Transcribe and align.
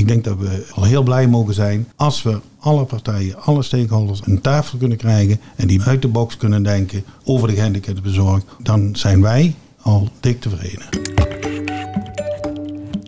Ik 0.00 0.08
denk 0.08 0.24
dat 0.24 0.38
we 0.38 0.66
al 0.74 0.82
heel 0.82 1.02
blij 1.02 1.26
mogen 1.26 1.54
zijn 1.54 1.88
als 1.96 2.22
we 2.22 2.40
alle 2.58 2.84
partijen, 2.84 3.42
alle 3.42 3.62
stakeholders 3.62 4.22
aan 4.22 4.40
tafel 4.40 4.78
kunnen 4.78 4.96
krijgen 4.96 5.40
en 5.56 5.66
die 5.66 5.82
uit 5.82 6.02
de 6.02 6.08
box 6.08 6.36
kunnen 6.36 6.62
denken 6.62 7.04
over 7.24 7.48
de 7.48 7.54
gehandicaptenzorg. 7.54 8.42
Dan 8.58 8.96
zijn 8.96 9.22
wij 9.22 9.54
al 9.82 10.08
dik 10.20 10.40
tevreden. 10.40 10.84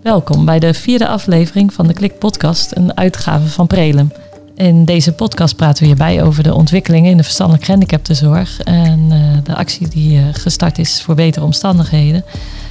Welkom 0.03 0.45
bij 0.45 0.59
de 0.59 0.75
vierde 0.75 1.09
aflevering 1.09 1.73
van 1.73 1.87
de 1.87 1.93
Klik 1.93 2.19
Podcast, 2.19 2.77
een 2.77 2.97
uitgave 2.97 3.49
van 3.49 3.67
Prelem. 3.67 4.13
In 4.55 4.85
deze 4.85 5.13
podcast 5.13 5.57
praten 5.57 5.83
we 5.83 5.87
hierbij 5.87 6.23
over 6.23 6.43
de 6.43 6.55
ontwikkelingen 6.55 7.11
in 7.11 7.17
de 7.17 7.23
verstandelijk 7.23 7.65
gehandicaptenzorg 7.65 8.61
en 8.61 9.01
uh, 9.11 9.37
de 9.45 9.55
actie 9.55 9.89
die 9.89 10.19
uh, 10.19 10.25
gestart 10.33 10.79
is 10.79 11.03
voor 11.03 11.15
betere 11.15 11.45
omstandigheden. 11.45 12.25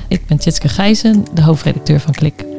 Ik 0.08 0.26
ben 0.26 0.38
Tjitske 0.38 0.68
Gijzen, 0.68 1.26
de 1.34 1.42
hoofdredacteur 1.42 2.00
van 2.00 2.14
Klik. 2.14 2.51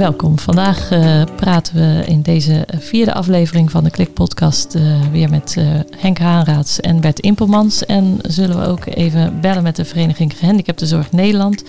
Welkom. 0.00 0.38
Vandaag 0.38 0.92
uh, 0.92 1.22
praten 1.36 1.74
we 1.74 2.04
in 2.06 2.22
deze 2.22 2.66
vierde 2.78 3.14
aflevering 3.14 3.70
van 3.70 3.84
de 3.84 3.90
Klik 3.90 4.14
Podcast 4.14 4.74
uh, 4.74 4.82
weer 5.12 5.30
met 5.30 5.54
uh, 5.58 5.64
Henk 5.96 6.18
Haanraads 6.18 6.80
en 6.80 7.00
Bert 7.00 7.20
Impelmans. 7.20 7.86
En 7.86 8.18
zullen 8.22 8.60
we 8.60 8.66
ook 8.66 8.86
even 8.86 9.40
bellen 9.40 9.62
met 9.62 9.76
de 9.76 9.84
Vereniging 9.84 10.38
Gehandicaptenzorg 10.38 11.12
Nederland. 11.12 11.64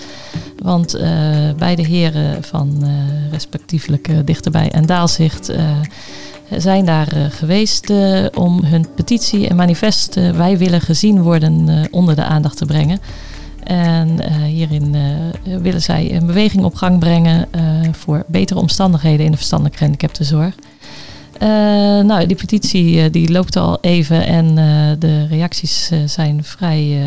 Want 0.58 1.00
beide 1.58 1.82
heren 1.82 2.44
van 2.44 2.84
respectievelijk 3.32 4.28
Dichterbij 4.28 4.70
en 4.72 4.86
Daalzicht 4.86 5.52
zijn 6.50 6.86
daar 6.86 7.08
geweest 7.30 7.90
om 8.34 8.64
hun 8.64 8.88
petitie 8.96 9.48
en 9.48 9.56
manifest 9.56 10.16
Wij 10.16 10.58
willen 10.58 10.82
gezien 10.82 11.22
worden 11.22 11.88
onder 11.90 12.16
de 12.16 12.24
aandacht 12.24 12.58
te 12.58 12.66
brengen. 12.66 13.00
En 13.64 14.10
uh, 14.10 14.44
hierin 14.44 14.96
uh, 14.96 15.58
willen 15.58 15.82
zij 15.82 16.16
een 16.16 16.26
beweging 16.26 16.64
op 16.64 16.76
gang 16.76 17.00
brengen 17.00 17.48
uh, 17.56 17.62
voor 17.92 18.24
betere 18.28 18.60
omstandigheden 18.60 19.26
in 19.26 19.32
de 19.32 19.38
verstandelijk 19.38 19.76
gehandicaptenzorg. 19.78 20.56
nou, 22.04 22.26
die 22.26 22.36
petitie 22.36 23.10
die 23.10 23.32
loopt 23.32 23.56
al 23.56 23.78
even 23.82 24.26
en 24.26 24.56
de 25.00 25.26
reacties 25.28 25.92
zijn 26.06 26.44
vrij 26.44 27.02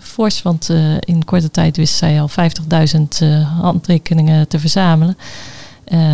fors. 0.00 0.42
Want 0.42 0.68
in 1.00 1.24
korte 1.24 1.50
tijd 1.50 1.76
wist 1.76 1.94
zij 1.94 2.20
al 2.20 2.30
50.000 2.30 3.26
handtekeningen 3.60 4.48
te 4.48 4.58
verzamelen. 4.58 5.16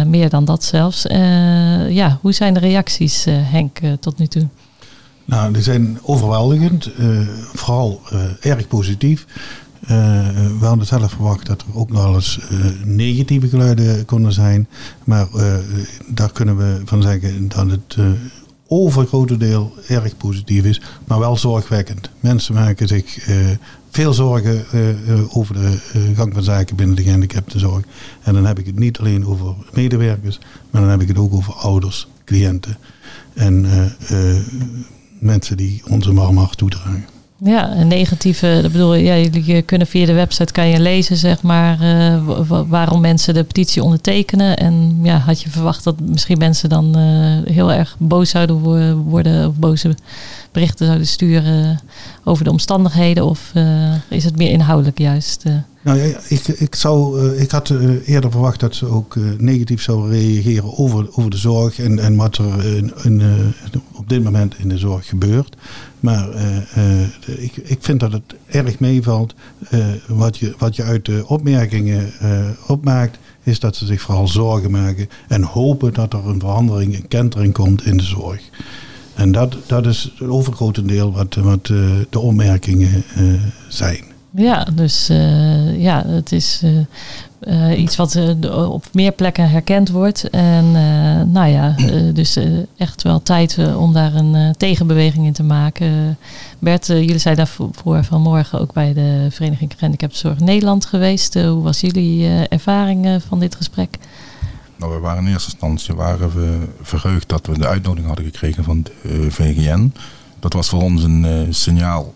meer 0.07 0.29
dan 0.29 0.45
dat 0.45 0.65
zelfs. 0.65 1.03
ja, 1.89 2.19
hoe 2.21 2.33
zijn 2.33 2.55
de 2.55 2.61
reacties, 2.61 3.27
Henk, 3.29 3.79
tot 4.01 4.19
nu 4.19 4.27
toe? 4.27 4.47
Nou, 5.29 5.53
die 5.53 5.63
zijn 5.63 5.99
overweldigend, 6.03 6.91
vooral 7.55 8.01
erg 8.41 8.69
positief. 8.69 9.27
Uh, 9.83 9.89
we 10.59 10.67
hadden 10.67 10.87
zelf 10.87 11.11
verwacht 11.11 11.47
dat 11.47 11.61
er 11.61 11.79
ook 11.79 11.91
nog 11.91 12.03
wel 12.03 12.15
eens 12.15 12.41
negatieve 12.85 13.49
geluiden 13.49 14.05
konden 14.05 14.33
zijn. 14.33 14.69
Maar 15.05 15.29
daar 16.07 16.33
kunnen 16.33 16.57
we 16.57 16.81
van 16.85 17.03
zeggen 17.03 17.49
dat 17.49 17.71
het 17.71 17.97
overgrote 18.67 19.37
deel 19.37 19.75
erg 19.87 20.17
positief 20.17 20.65
is. 20.65 20.81
Maar 21.05 21.19
wel 21.19 21.37
zorgwekkend. 21.37 22.11
Mensen 22.21 22.55
maken 22.55 22.89
zich 22.89 23.29
veel 23.91 24.13
zorgen 24.13 24.65
over 25.31 25.55
de 25.55 25.79
gang 26.15 26.35
van 26.35 26.43
zaken 26.43 26.77
binnen 26.77 26.97
de 26.97 27.03
gehandicaptenzorg. 27.03 27.85
En 28.23 28.35
dan 28.35 28.47
heb 28.47 28.59
ik 28.59 28.67
het 28.67 28.79
niet 28.79 28.99
alleen 28.99 29.27
over 29.27 29.55
medewerkers. 29.73 30.39
Maar 30.71 30.81
dan 30.81 30.91
heb 30.91 31.01
ik 31.01 31.09
het 31.09 31.19
ook 31.19 31.33
over 31.33 31.55
ouders, 31.55 32.09
cliënten. 32.25 32.79
En 33.35 33.67
mensen 35.19 35.57
die 35.57 35.83
onze 35.89 36.13
hart 36.13 36.57
toedragen. 36.57 37.18
Ja, 37.45 37.77
een 37.77 37.89
negatieve, 37.89 38.59
dat 38.63 38.73
bedoel 38.73 38.95
ja, 38.95 39.17
jullie 39.17 39.63
kunnen 39.63 39.87
via 39.87 40.07
de 40.07 40.13
website 40.13 40.53
kan 40.53 40.69
je 40.69 40.81
lezen, 40.81 41.17
zeg 41.17 41.43
maar, 41.43 41.79
uh, 41.83 42.51
waarom 42.69 43.01
mensen 43.01 43.35
de 43.35 43.45
petitie 43.45 43.83
ondertekenen. 43.83 44.57
En 44.57 44.99
ja, 45.03 45.19
had 45.19 45.43
je 45.43 45.51
verwacht 45.51 45.85
dat 45.85 46.01
misschien 46.01 46.39
mensen 46.39 46.69
dan 46.69 46.99
uh, 46.99 47.55
heel 47.55 47.73
erg 47.73 47.97
boos 47.99 48.31
zouden 48.31 48.61
worden 49.05 49.49
of 49.49 49.55
boze 49.55 49.95
berichten 50.53 50.87
zouden 50.87 51.07
sturen 51.07 51.81
over 52.25 52.45
de 52.45 52.51
omstandigheden? 52.51 53.25
Of 53.25 53.53
uh, 53.55 53.95
is 54.09 54.25
het 54.25 54.37
meer 54.37 54.51
inhoudelijk 54.51 54.99
juist? 54.99 55.45
Nou 55.83 55.99
ja, 55.99 56.17
ik, 56.29 56.49
ik, 56.49 56.75
zou, 56.75 57.29
ik 57.37 57.51
had 57.51 57.73
eerder 58.05 58.31
verwacht 58.31 58.61
dat 58.61 58.75
ze 58.75 58.87
ook 58.87 59.17
negatief 59.39 59.83
zouden 59.83 60.11
reageren 60.11 60.79
over, 60.79 61.07
over 61.13 61.31
de 61.31 61.37
zorg 61.37 61.79
en, 61.79 61.99
en 61.99 62.17
wat 62.17 62.37
er 62.37 62.65
in, 63.05 63.23
op 63.93 64.09
dit 64.09 64.25
moment 64.25 64.55
in 64.59 64.69
de 64.69 64.79
zorg 64.79 65.07
gebeurt. 65.07 65.57
Maar 66.01 66.29
uh, 66.35 66.57
uh, 66.79 67.45
ik, 67.45 67.57
ik 67.57 67.79
vind 67.81 68.01
dat 68.01 68.13
het 68.13 68.35
erg 68.47 68.79
meevalt. 68.79 69.35
Uh, 69.71 69.87
wat, 70.07 70.39
je, 70.39 70.55
wat 70.59 70.77
je 70.77 70.83
uit 70.83 71.05
de 71.05 71.25
opmerkingen 71.27 72.13
opmaakt, 72.67 73.19
is 73.43 73.61
dat 73.61 73.77
ze 73.77 73.87
zich 73.87 74.01
vooral 74.01 74.29
zorgen 74.29 74.71
maken 74.71 75.09
en 75.29 75.43
hopen 75.43 75.95
dat 75.95 76.13
er 76.13 76.27
een 76.27 76.41
verandering, 76.41 76.97
een 76.97 77.09
kentering 77.09 77.53
komt 77.53 77.85
in 77.85 77.97
de 77.97 78.03
zorg. 78.03 78.41
En 79.15 79.33
dat, 79.33 79.57
dat 79.67 79.87
is 79.87 80.13
het 80.19 80.29
overgrote 80.29 80.83
deel 80.85 81.13
wat, 81.13 81.35
wat 81.35 81.67
de 82.11 82.19
opmerkingen 82.19 83.05
zijn. 83.69 84.08
Ja, 84.31 84.67
dus 84.73 85.07
ja, 85.77 86.07
het 86.07 86.33
is 86.33 86.63
uh, 87.41 87.81
iets 87.81 87.97
wat 87.97 88.19
op 88.51 88.85
meer 88.93 89.13
plekken 89.13 89.51
herkend 89.51 89.89
wordt. 89.89 90.31
En 90.31 90.73
nou 91.33 91.47
ja, 91.47 91.75
dus 92.13 92.39
echt 92.77 93.03
wel 93.03 93.23
tijd 93.23 93.59
om 93.77 93.93
daar 93.93 94.15
een 94.15 94.55
tegenbeweging 94.57 95.27
in 95.27 95.33
te 95.33 95.43
maken. 95.43 96.19
Bert, 96.59 96.87
jullie 96.87 97.19
zijn 97.19 97.37
daarvoor 97.37 98.05
vanmorgen 98.05 98.61
ook 98.61 98.73
bij 98.73 98.93
de 98.93 99.27
Vereniging 99.31 99.73
Gehandicaptenzorg 99.77 100.39
Nederland 100.39 100.87
geweest. 100.87 101.35
hoe 101.35 101.63
was 101.63 101.81
jullie 101.81 102.29
ervaring 102.49 103.23
van 103.29 103.39
dit 103.39 103.55
gesprek? 103.55 103.99
Nou, 104.77 104.95
we 104.95 104.99
waren 104.99 105.25
in 105.25 105.33
eerste 105.33 105.51
instantie 105.51 105.95
waren 105.95 106.35
we 106.35 106.69
verheugd 106.83 107.29
dat 107.29 107.47
we 107.47 107.59
de 107.59 107.67
uitnodiging 107.67 108.07
hadden 108.07 108.25
gekregen 108.25 108.65
van 108.65 108.83
de 108.83 109.31
VGN. 109.31 109.93
Dat 110.39 110.53
was 110.53 110.69
voor 110.69 110.83
ons 110.83 111.03
een 111.03 111.47
signaal 111.55 112.15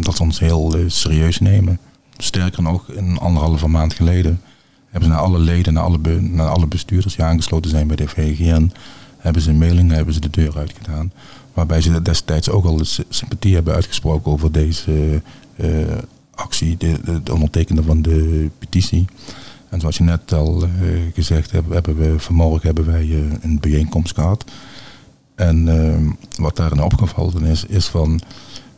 dat 0.00 0.16
ze 0.16 0.22
ons 0.22 0.38
heel 0.38 0.74
serieus 0.86 1.38
nemen. 1.38 1.78
Sterker 2.16 2.62
nog, 2.62 2.84
een 2.88 3.18
anderhalve 3.18 3.68
maand 3.68 3.94
geleden 3.94 4.40
hebben 4.96 5.08
ze 5.08 5.16
naar 5.16 5.26
alle 5.26 5.38
leden, 5.38 5.72
naar 5.72 5.82
alle, 5.82 6.20
naar 6.20 6.48
alle 6.48 6.66
bestuurders 6.66 7.14
die 7.14 7.24
aangesloten 7.24 7.70
zijn 7.70 7.86
bij 7.86 7.96
de 7.96 8.08
VGN, 8.08 8.72
hebben 9.18 9.42
ze 9.42 9.50
een 9.50 9.58
mailing, 9.58 9.90
hebben 9.90 10.14
ze 10.14 10.20
de 10.20 10.30
deur 10.30 10.58
uitgedaan. 10.58 11.12
Waarbij 11.54 11.80
ze 11.80 12.02
destijds 12.02 12.50
ook 12.50 12.64
al 12.64 12.80
sympathie 13.08 13.54
hebben 13.54 13.74
uitgesproken 13.74 14.32
over 14.32 14.52
deze 14.52 15.22
uh, 15.56 15.68
actie, 16.34 16.76
de, 16.76 17.20
de, 17.22 17.32
ondertekenen 17.32 17.84
van 17.84 18.02
de 18.02 18.50
petitie. 18.58 19.04
En 19.68 19.80
zoals 19.80 19.96
je 19.96 20.02
net 20.02 20.32
al 20.32 20.64
uh, 20.64 20.70
gezegd 21.14 21.50
hebt, 21.50 21.72
hebben 21.72 21.96
we 21.96 22.18
vanmorgen 22.18 22.66
hebben 22.66 22.86
wij 22.86 23.38
een 23.40 23.58
bijeenkomst 23.60 24.14
gehad. 24.14 24.44
En 25.34 25.68
ehm, 25.68 26.10
wat 26.42 26.56
daarin 26.56 26.82
opgevallen 26.82 27.44
is, 27.44 27.64
is 27.64 27.86
van, 27.86 28.20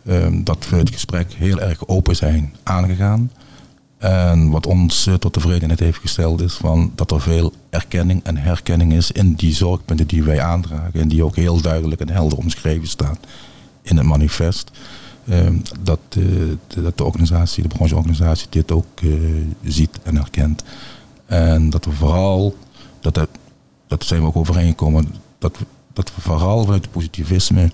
ehm, 0.09 0.43
dat 0.43 0.69
we 0.69 0.77
het 0.77 0.91
gesprek 0.91 1.33
heel 1.33 1.61
erg 1.61 1.89
open 1.89 2.17
zijn 2.17 2.55
aangegaan. 2.63 3.31
En 3.99 4.51
wat 4.51 4.67
ons 4.67 5.07
uh, 5.07 5.15
tot 5.15 5.33
tevredenheid 5.33 5.81
heeft 5.81 5.99
gesteld 5.99 6.41
is 6.41 6.55
van 6.55 6.93
dat 6.95 7.11
er 7.11 7.21
veel 7.21 7.53
erkenning 7.71 8.25
en 8.25 8.37
herkenning 8.37 8.93
is 8.93 9.11
in 9.11 9.35
die 9.35 9.55
zorgpunten 9.55 10.07
die 10.07 10.23
wij 10.23 10.41
aandragen. 10.41 11.01
En 11.01 11.09
die 11.09 11.25
ook 11.25 11.37
heel 11.37 11.61
duidelijk 11.61 12.01
en 12.01 12.11
helder 12.11 12.39
omschreven 12.39 12.89
staan 12.89 13.17
in 13.83 13.97
het 13.97 14.07
manifest. 14.07 14.71
Uh, 15.25 15.47
dat, 15.81 16.01
uh, 16.19 16.25
dat 16.69 16.99
de 16.99 17.05
organisatie, 17.05 17.63
de 17.63 17.69
brancheorganisatie 17.69 18.47
dit 18.51 18.73
ook 18.73 19.01
uh, 19.01 19.15
ziet 19.63 19.99
en 20.03 20.17
herkent. 20.17 20.65
En 21.27 21.71
dat 21.71 21.85
we 21.85 21.93
vooral, 21.93 22.57
dat, 23.01 23.29
dat 23.87 24.05
zijn 24.05 24.21
we 24.21 24.27
ook 24.27 24.37
overeengekomen, 24.37 25.15
dat 25.39 25.59
dat 25.99 26.15
we 26.15 26.21
vooral 26.21 26.65
vanuit 26.65 26.83
het 26.83 26.93
positivisme 26.93 27.71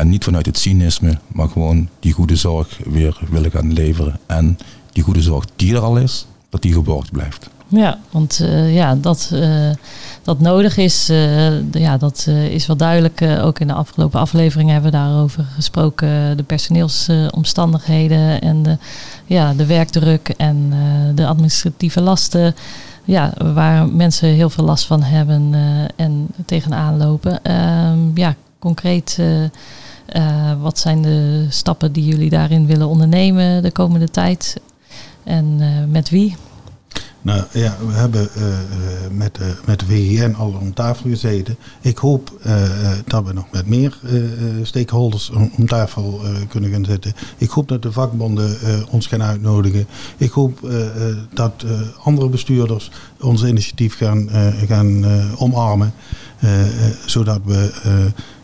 en 0.00 0.08
niet 0.08 0.24
vanuit 0.24 0.46
het 0.46 0.58
cynisme, 0.58 1.18
maar 1.26 1.48
gewoon 1.48 1.88
die 2.00 2.12
goede 2.12 2.36
zorg 2.36 2.78
weer 2.84 3.18
willen 3.30 3.50
gaan 3.50 3.72
leveren. 3.72 4.18
En 4.26 4.58
die 4.92 5.02
goede 5.02 5.22
zorg 5.22 5.44
die 5.56 5.74
er 5.74 5.80
al 5.80 5.96
is, 5.96 6.26
dat 6.48 6.62
die 6.62 6.72
geborgd 6.72 7.12
blijft. 7.12 7.48
Ja, 7.68 7.98
want 8.10 8.40
uh, 8.42 8.74
ja, 8.74 8.94
dat, 8.94 9.30
uh, 9.32 9.70
dat 10.22 10.40
nodig 10.40 10.76
is, 10.76 11.10
uh, 11.10 11.72
ja, 11.72 11.96
dat 11.96 12.26
is 12.50 12.66
wel 12.66 12.76
duidelijk. 12.76 13.22
ook 13.42 13.58
in 13.58 13.66
de 13.66 13.72
afgelopen 13.72 14.20
afleveringen 14.20 14.72
hebben 14.72 14.90
we 14.90 14.96
daarover 14.96 15.44
gesproken. 15.54 16.36
De 16.36 16.42
personeelsomstandigheden 16.42 18.40
en 18.40 18.62
de, 18.62 18.78
ja, 19.26 19.54
de 19.54 19.66
werkdruk 19.66 20.28
en 20.28 20.72
de 21.14 21.26
administratieve 21.26 22.00
lasten. 22.00 22.54
Ja, 23.04 23.32
waar 23.54 23.88
mensen 23.88 24.28
heel 24.28 24.50
veel 24.50 24.64
last 24.64 24.86
van 24.86 25.02
hebben 25.02 25.54
en 25.96 26.26
tegenaan 26.46 26.96
lopen. 26.96 27.42
Ehm, 27.42 27.98
ja, 28.14 28.34
concreet 28.58 29.18
uh, 30.16 30.62
wat 30.62 30.78
zijn 30.78 31.02
de 31.02 31.46
stappen 31.48 31.92
die 31.92 32.04
jullie 32.04 32.30
daarin 32.30 32.66
willen 32.66 32.88
ondernemen 32.88 33.62
de 33.62 33.70
komende 33.70 34.08
tijd? 34.08 34.60
En 35.24 35.44
uh, 35.60 35.66
met 35.88 36.08
wie? 36.08 36.36
Nou 37.22 37.44
ja, 37.52 37.76
we 37.86 37.92
hebben 37.92 38.28
uh, 38.36 38.44
met, 39.10 39.38
met 39.66 39.82
VGN 39.82 40.34
al 40.34 40.56
om 40.60 40.74
tafel 40.74 41.10
gezeten. 41.10 41.56
Ik 41.80 41.98
hoop 41.98 42.40
dat 43.06 43.24
we 43.24 43.32
nog 43.32 43.50
met 43.50 43.66
meer 43.66 43.98
stakeholders 44.62 45.30
om, 45.30 45.50
om 45.56 45.66
tafel 45.66 46.20
kunnen 46.48 46.70
gaan 46.70 46.84
zitten. 46.84 47.12
Ik 47.36 47.50
hoop 47.50 47.68
dat 47.68 47.82
de 47.82 47.92
vakbonden 47.92 48.56
ons 48.90 49.06
gaan 49.06 49.22
uitnodigen. 49.22 49.86
Ik 50.16 50.30
hoop 50.30 50.70
dat 51.34 51.64
andere 52.02 52.28
bestuurders 52.28 52.90
ons 53.20 53.44
initiatief 53.44 53.96
gaan, 53.96 54.28
gaan 54.66 55.04
omarmen. 55.36 55.92
zodat 57.06 57.40
we 57.44 57.70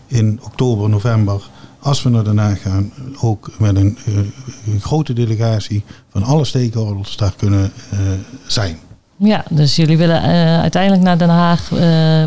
in 0.06 0.40
oktober, 0.42 0.88
november 0.88 1.50
als 1.78 2.02
we 2.02 2.10
naar 2.10 2.24
Den 2.24 2.38
Haag 2.38 2.62
gaan, 2.62 2.92
ook 3.20 3.50
met 3.58 3.76
een, 3.76 3.98
uh, 4.08 4.16
een 4.66 4.80
grote 4.80 5.12
delegatie 5.12 5.84
van 6.08 6.22
alle 6.22 6.44
stakeholders 6.44 7.16
daar 7.16 7.34
kunnen 7.36 7.72
uh, 7.92 8.00
zijn. 8.46 8.78
Ja, 9.16 9.44
dus 9.50 9.76
jullie 9.76 9.96
willen 9.96 10.22
uh, 10.22 10.60
uiteindelijk 10.60 11.02
naar 11.02 11.18
Den 11.18 11.28
Haag 11.28 11.70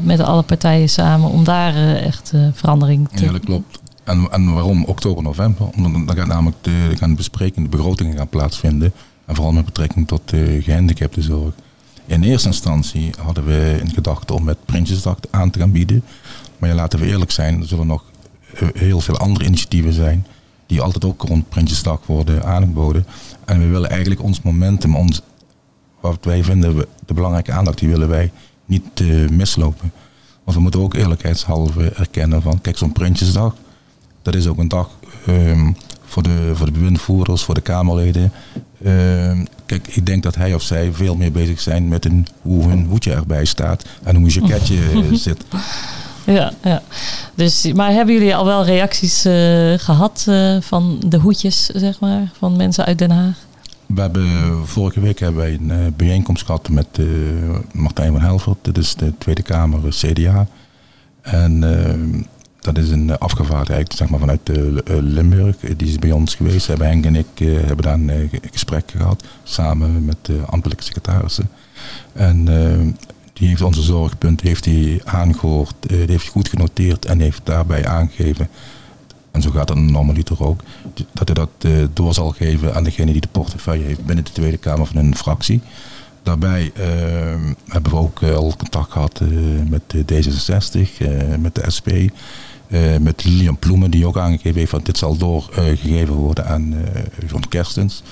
met 0.03 0.19
alle 0.19 0.41
partijen 0.41 0.89
samen 0.89 1.29
om 1.29 1.43
daar 1.43 1.95
echt 1.95 2.33
verandering 2.53 3.09
te... 3.09 3.25
Ja, 3.25 3.31
dat 3.31 3.45
klopt. 3.45 3.79
En, 4.03 4.27
en 4.31 4.53
waarom 4.53 4.85
oktober, 4.85 5.23
november? 5.23 5.67
Omdat 5.75 6.07
dan 6.07 6.15
gaat 6.15 6.27
namelijk 6.27 6.57
de, 6.61 6.91
gaan 6.95 7.15
besprekingen, 7.15 7.69
de 7.69 7.77
begrotingen 7.77 8.17
gaan 8.17 8.29
plaatsvinden. 8.29 8.93
En 9.25 9.35
vooral 9.35 9.53
met 9.53 9.65
betrekking 9.65 10.07
tot 10.07 10.21
de 10.25 10.61
gehandicaptenzorg. 10.61 11.53
In 12.05 12.23
eerste 12.23 12.47
instantie 12.47 13.11
hadden 13.19 13.45
we 13.45 13.77
in 13.81 13.89
gedachten 13.89 14.35
om 14.35 14.43
met 14.43 14.65
Prinsjesdag 14.65 15.17
aan 15.29 15.49
te 15.49 15.59
gaan 15.59 15.71
bieden. 15.71 16.03
Maar 16.57 16.69
ja, 16.69 16.75
laten 16.75 16.99
we 16.99 17.05
eerlijk 17.05 17.31
zijn, 17.31 17.61
er 17.61 17.67
zullen 17.67 17.87
nog 17.87 18.03
heel 18.73 19.01
veel 19.01 19.17
andere 19.17 19.45
initiatieven 19.45 19.93
zijn. 19.93 20.25
Die 20.65 20.81
altijd 20.81 21.05
ook 21.05 21.21
rond 21.21 21.49
Prinsjesdag 21.49 21.99
worden 22.05 22.43
aangeboden. 22.43 23.05
En 23.45 23.59
we 23.59 23.67
willen 23.67 23.89
eigenlijk 23.89 24.23
ons 24.23 24.41
momentum, 24.41 24.95
ons, 24.95 25.21
wat 25.99 26.17
wij 26.21 26.43
vinden 26.43 26.85
de 27.05 27.13
belangrijke 27.13 27.51
aandacht, 27.51 27.77
die 27.77 27.89
willen 27.89 28.09
wij 28.09 28.31
niet 28.65 28.99
uh, 28.99 29.29
mislopen. 29.29 29.91
Want 30.43 30.57
we 30.57 30.61
moeten 30.61 30.81
ook 30.81 30.93
eerlijkheidshalve 30.93 31.89
erkennen 31.89 32.41
van, 32.41 32.61
kijk 32.61 32.77
zo'n 32.77 32.91
Prinsjesdag, 32.91 33.55
dat 34.21 34.35
is 34.35 34.47
ook 34.47 34.57
een 34.57 34.67
dag 34.67 34.89
um, 35.27 35.75
voor, 36.05 36.23
de, 36.23 36.51
voor 36.53 36.65
de 36.65 36.71
bewindvoerders, 36.71 37.43
voor 37.43 37.55
de 37.55 37.61
Kamerleden. 37.61 38.31
Uh, 38.81 39.41
kijk, 39.65 39.87
ik 39.87 40.05
denk 40.05 40.23
dat 40.23 40.35
hij 40.35 40.53
of 40.53 40.61
zij 40.61 40.93
veel 40.93 41.15
meer 41.15 41.31
bezig 41.31 41.61
zijn 41.61 41.87
met 41.87 42.05
een, 42.05 42.27
hoe 42.41 42.63
hun 42.63 42.85
hoedje 42.85 43.13
erbij 43.13 43.45
staat 43.45 43.85
en 44.03 44.15
hoe 44.15 44.25
een 44.25 44.31
jacketje 44.31 44.79
zit. 45.17 45.43
Ja, 46.33 46.51
ja. 46.63 46.81
Dus, 47.35 47.73
maar 47.73 47.91
hebben 47.91 48.13
jullie 48.13 48.35
al 48.35 48.45
wel 48.45 48.65
reacties 48.65 49.25
uh, 49.25 49.73
gehad 49.77 50.25
uh, 50.29 50.61
van 50.61 51.01
de 51.05 51.17
hoedjes, 51.17 51.65
zeg 51.65 51.99
maar, 51.99 52.31
van 52.37 52.55
mensen 52.55 52.85
uit 52.85 52.97
Den 52.97 53.11
Haag? 53.11 53.37
We 53.85 54.01
hebben, 54.01 54.27
vorige 54.67 54.99
week 54.99 55.19
hebben 55.19 55.41
wij 55.41 55.53
een 55.53 55.69
uh, 55.69 55.77
bijeenkomst 55.95 56.45
gehad 56.45 56.69
met 56.69 56.99
Martijn 57.71 58.11
van 58.11 58.21
Helvert. 58.21 58.57
Dit 58.61 58.77
is 58.77 58.95
de 58.95 59.13
Tweede 59.17 59.41
Kamer 59.41 59.79
CDA. 59.89 60.47
En 61.21 61.59
dat 62.59 62.77
is 62.77 62.89
een 62.89 63.17
afgevaardigd 63.17 63.95
zeg 63.95 64.09
maar, 64.09 64.19
vanuit 64.19 64.49
Limburg. 64.85 65.55
Die 65.77 65.87
is 65.87 65.99
bij 65.99 66.11
ons 66.11 66.35
geweest. 66.35 66.67
Hebben 66.67 66.87
Henk 66.87 67.05
en 67.05 67.15
ik 67.15 67.27
hebben 67.39 67.85
daar 67.85 67.93
een 67.93 68.29
gesprek 68.51 68.91
gehad. 68.97 69.23
Samen 69.43 70.05
met 70.05 70.17
de 70.21 70.39
ambtelijke 70.45 70.83
secretarissen. 70.83 71.49
En 72.13 72.47
die 73.39 73.47
heeft 73.47 73.61
onze 73.61 73.81
zorgpunt 73.81 74.41
heeft 74.41 74.65
hij 74.65 75.01
aangehoord, 75.05 75.73
eh, 75.81 75.97
die 75.97 76.09
heeft 76.09 76.27
goed 76.27 76.49
genoteerd 76.49 77.05
en 77.05 77.19
heeft 77.19 77.41
daarbij 77.43 77.87
aangegeven, 77.87 78.49
en 79.31 79.41
zo 79.41 79.49
gaat 79.49 79.69
het 79.69 79.77
normaliter 79.77 80.43
ook, 80.43 80.61
dat 81.13 81.27
hij 81.27 81.33
dat 81.33 81.49
eh, 81.59 81.71
door 81.93 82.13
zal 82.13 82.29
geven 82.31 82.75
aan 82.75 82.83
degene 82.83 83.11
die 83.11 83.21
de 83.21 83.27
portefeuille 83.31 83.83
heeft 83.83 84.05
binnen 84.05 84.25
de 84.25 84.31
Tweede 84.31 84.57
Kamer 84.57 84.85
van 84.85 84.95
een 84.95 85.15
fractie. 85.15 85.61
Daarbij 86.23 86.71
uh, 86.77 86.83
hebben 87.67 87.91
we 87.91 87.97
ook 87.97 88.23
al 88.23 88.55
contact 88.57 88.91
gehad 88.91 89.21
met 89.69 89.81
D66, 89.95 90.79
met 91.39 91.55
de 91.55 91.71
SP, 91.75 91.89
met 92.99 93.23
Lilian 93.23 93.57
Ploemen, 93.57 93.91
die 93.91 94.07
ook 94.07 94.17
aangegeven 94.17 94.59
heeft 94.59 94.71
dat 94.71 94.85
dit 94.85 94.97
zal 94.97 95.17
doorgegeven 95.17 96.13
worden 96.13 96.47
aan 96.47 96.75
John 97.27 97.43
Kerstens. 97.49 98.03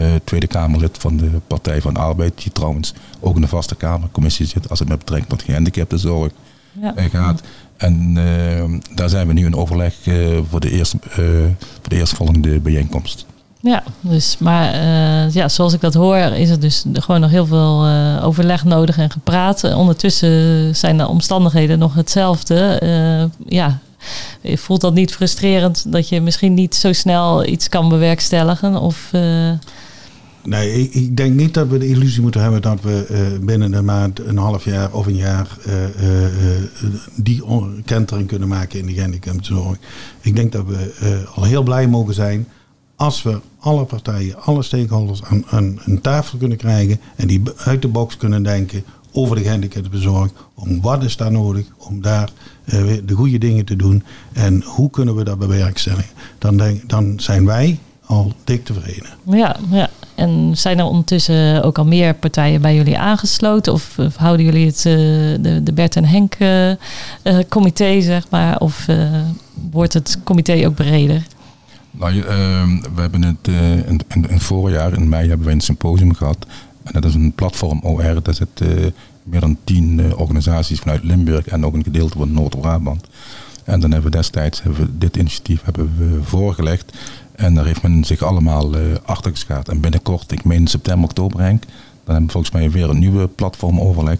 Eh, 0.00 0.06
Tweede 0.24 0.46
Kamerlid 0.46 0.98
van 0.98 1.16
de 1.16 1.30
Partij 1.46 1.80
van 1.80 1.96
Arbeid, 1.96 2.42
die 2.42 2.52
trouwens 2.52 2.94
ook 3.20 3.34
in 3.34 3.40
de 3.40 3.48
vaste 3.48 3.74
Kamercommissie 3.74 4.46
zit 4.46 4.70
als 4.70 4.78
het 4.78 4.88
met 4.88 4.98
betrekking 4.98 5.30
tot 5.30 5.42
gehandicaptenzorg 5.42 6.32
ja. 6.80 6.94
Eh, 6.94 7.04
gaat. 7.10 7.40
En 7.76 8.16
uh, 8.16 8.78
daar 8.94 9.08
zijn 9.08 9.26
we 9.26 9.32
nu 9.32 9.46
in 9.46 9.54
overleg 9.54 10.06
uh, 10.06 10.38
voor, 10.50 10.60
de 10.60 10.70
eerste, 10.70 10.96
uh, 11.10 11.16
voor 11.58 11.88
de 11.88 11.96
eerstvolgende 11.96 12.60
bijeenkomst. 12.60 13.26
Ja, 13.60 13.82
dus, 14.00 14.36
maar 14.38 14.74
ja, 15.32 15.48
zoals 15.48 15.72
ik 15.72 15.80
dat 15.80 15.94
hoor, 15.94 16.16
is 16.16 16.50
er 16.50 16.60
dus 16.60 16.84
gewoon 16.92 17.20
nog 17.20 17.30
heel 17.30 17.46
veel 17.46 17.88
overleg 18.22 18.64
nodig 18.64 18.98
en 18.98 19.10
gepraat. 19.10 19.74
Ondertussen 19.74 20.76
zijn 20.76 20.96
de 20.96 21.06
omstandigheden 21.06 21.78
nog 21.78 21.94
hetzelfde. 21.94 23.30
ja, 23.46 23.78
voelt 24.42 24.80
dat 24.80 24.94
niet 24.94 25.14
frustrerend 25.14 25.92
dat 25.92 26.08
je 26.08 26.20
misschien 26.20 26.54
niet 26.54 26.74
zo 26.74 26.92
snel 26.92 27.46
iets 27.46 27.68
kan 27.68 27.88
bewerkstelligen? 27.88 28.76
Of, 28.80 29.10
Nee, 30.44 30.90
ik, 30.90 31.16
denk 31.16 31.34
niet 31.34 31.54
dat 31.54 31.68
we 31.68 31.78
de 31.78 31.88
illusie 31.88 32.22
moeten 32.22 32.42
hebben 32.42 32.62
dat 32.62 32.80
we 32.80 33.06
uh, 33.10 33.46
binnen 33.46 33.72
een 33.72 33.84
maand, 33.84 34.18
een 34.18 34.36
half 34.36 34.64
jaar 34.64 34.92
of 34.92 35.06
een 35.06 35.16
jaar 35.16 35.56
uh, 35.66 35.74
uh, 35.74 36.60
die 37.14 37.42
kentering 37.84 38.28
kunnen 38.28 38.48
maken 38.48 38.78
in 38.78 38.86
de 38.86 38.92
gehandicaptenzorg. 38.92 39.76
Ik 40.20 40.36
denk 40.36 40.52
dat 40.52 40.66
we 40.66 41.24
al 41.34 41.42
heel 41.42 41.62
blij 41.62 41.88
mogen 41.88 42.14
zijn 42.14 42.48
als 42.96 43.22
we 43.22 43.40
alle 43.58 43.84
partijen, 43.84 44.42
alle 44.42 44.62
stakeholders 44.62 45.22
aan, 45.50 45.80
een 45.84 46.00
tafel 46.00 46.38
kunnen 46.38 46.56
krijgen 46.56 47.00
en 47.16 47.26
die 47.26 47.42
uit 47.56 47.82
de 47.82 47.88
box 47.88 48.16
kunnen 48.16 48.42
denken 48.42 48.84
over 49.12 49.36
de 49.36 49.42
gehandicaptenzorg. 49.42 50.30
Om 50.54 50.80
wat 50.80 51.02
is 51.02 51.16
daar 51.16 51.32
nodig 51.32 51.66
om 51.76 52.02
daar 52.02 52.30
de 53.04 53.14
goede 53.14 53.38
dingen 53.38 53.64
te 53.64 53.76
doen 53.76 54.02
en 54.32 54.62
hoe 54.62 54.90
kunnen 54.90 55.14
we 55.14 55.24
dat 55.24 55.38
bewerkstelligen. 55.38 56.10
Dan, 56.38 56.80
dan 56.86 57.20
zijn 57.20 57.46
wij 57.46 57.78
al 58.06 58.32
dik 58.44 58.64
tevreden. 58.64 59.08
Ja, 59.24 59.56
ja. 59.70 59.90
En 60.20 60.56
zijn 60.56 60.78
er 60.78 60.84
ondertussen 60.84 61.62
ook 61.62 61.78
al 61.78 61.84
meer 61.84 62.14
partijen 62.14 62.60
bij 62.60 62.74
jullie 62.74 62.98
aangesloten? 62.98 63.72
Of, 63.72 63.96
houden 64.16 64.46
jullie 64.46 64.66
het, 64.66 64.84
uh, 64.84 64.94
de, 65.40 65.60
de 65.62 65.72
Bert 65.72 65.96
en 65.96 66.04
Henk 66.04 66.34
uh, 66.38 66.72
comité, 67.48 68.00
zeg 68.00 68.30
maar? 68.30 68.58
Of 68.58 68.86
wordt 69.70 69.92
het 69.92 70.18
comité 70.24 70.66
ook 70.66 70.74
breder? 70.74 71.26
Nou, 71.90 72.20
ehm, 72.20 72.80
we 72.94 73.00
hebben 73.00 73.22
het 73.22 73.48
in, 73.86 74.00
in, 74.08 74.28
in 74.28 74.40
voorjaar, 74.40 74.92
in 74.92 75.08
mei, 75.08 75.28
hebben 75.28 75.46
we 75.46 75.52
een 75.52 75.60
symposium 75.60 76.14
gehad. 76.14 76.46
En 76.82 76.92
dat 76.92 77.04
is 77.04 77.14
een 77.14 77.32
platform 77.32 77.80
OR. 77.82 78.22
Daar 78.22 78.34
zitten 78.34 78.94
meer 79.22 79.40
dan 79.40 79.56
tien 79.64 80.14
organisaties 80.16 80.78
vanuit 80.78 81.04
Limburg 81.04 81.46
en 81.46 81.66
ook 81.66 81.74
een 81.74 81.84
gedeelte 81.84 82.18
van 82.18 82.32
Noord-Brabant. 82.32 83.06
En 83.64 83.80
dan 83.80 83.92
hebben 83.92 84.10
we 84.10 84.16
destijds 84.16 84.62
hebben 84.62 84.80
we 84.80 84.98
dit 84.98 85.16
initiatief 85.16 85.62
hebben 85.64 85.92
we 85.98 86.18
voorgelegd. 86.22 86.92
En 87.40 87.54
daar 87.54 87.64
heeft 87.64 87.82
men 87.82 88.04
zich 88.04 88.22
allemaal 88.22 88.76
uh, 88.76 88.96
achter 89.04 89.30
geschaard. 89.30 89.68
En 89.68 89.80
binnenkort, 89.80 90.32
ik 90.32 90.44
meen 90.44 90.66
september, 90.66 91.04
oktober 91.04 91.40
Henk, 91.40 91.62
dan 91.62 91.72
hebben 92.04 92.26
we 92.26 92.32
volgens 92.32 92.52
mij 92.52 92.70
weer 92.70 92.90
een 92.90 92.98
nieuwe 92.98 93.28
platformoverleg. 93.28 94.18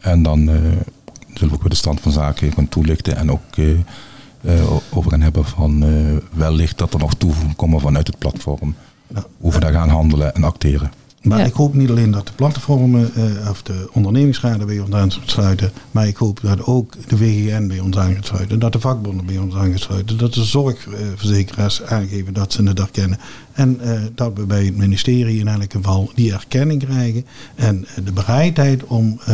En 0.00 0.22
dan 0.22 0.40
uh, 0.40 0.54
zullen 1.34 1.48
we 1.48 1.54
ook 1.54 1.60
weer 1.60 1.70
de 1.70 1.74
stand 1.74 2.00
van 2.00 2.12
zaken 2.12 2.52
gaan 2.52 2.68
toelichten 2.68 3.16
en 3.16 3.30
ook 3.30 3.56
uh, 3.56 4.72
over 4.90 5.10
gaan 5.10 5.20
hebben 5.20 5.44
van 5.44 5.84
wellicht 6.32 6.78
dat 6.78 6.94
er 6.94 6.98
nog 6.98 7.14
toevoegingen 7.14 7.56
komen 7.56 7.80
vanuit 7.80 8.06
het 8.06 8.18
platform. 8.18 8.74
Hoe 9.38 9.52
we 9.52 9.60
daar 9.60 9.72
gaan 9.72 9.88
handelen 9.88 10.34
en 10.34 10.44
acteren. 10.44 10.90
Maar 11.22 11.46
ik 11.46 11.52
hoop 11.52 11.74
niet 11.74 11.90
alleen 11.90 12.10
dat 12.10 12.26
de 12.26 12.32
platformen 12.32 13.10
uh, 13.16 13.50
of 13.50 13.62
de 13.62 13.88
ondernemingsraden 13.92 14.66
bij 14.66 14.78
ons 14.80 14.94
aan 14.94 15.12
sluiten. 15.24 15.72
Maar 15.90 16.06
ik 16.06 16.16
hoop 16.16 16.40
dat 16.42 16.64
ook 16.64 17.08
de 17.08 17.16
VGN 17.16 17.66
bij 17.66 17.78
ons 17.78 17.98
aan 17.98 18.14
gaat 18.14 18.26
sluiten. 18.26 18.58
Dat 18.58 18.72
de 18.72 18.80
vakbonden 18.80 19.26
bij 19.26 19.38
ons 19.38 19.54
aan 19.54 19.70
gaat 19.70 19.80
sluiten. 19.80 20.18
Dat 20.18 20.34
de 20.34 20.44
zorgverzekeraars 20.44 21.82
aangeven 21.82 22.34
dat 22.34 22.52
ze 22.52 22.62
het 22.62 22.78
herkennen. 22.78 23.18
En 23.52 23.80
uh, 23.82 24.00
dat 24.14 24.32
we 24.34 24.46
bij 24.46 24.64
het 24.64 24.76
ministerie 24.76 25.38
in 25.38 25.48
elk 25.48 25.72
geval 25.72 26.10
die 26.14 26.32
erkenning 26.32 26.84
krijgen. 26.84 27.26
En 27.54 27.86
de 28.04 28.12
bereidheid 28.12 28.84
om 28.84 29.20
uh, 29.20 29.26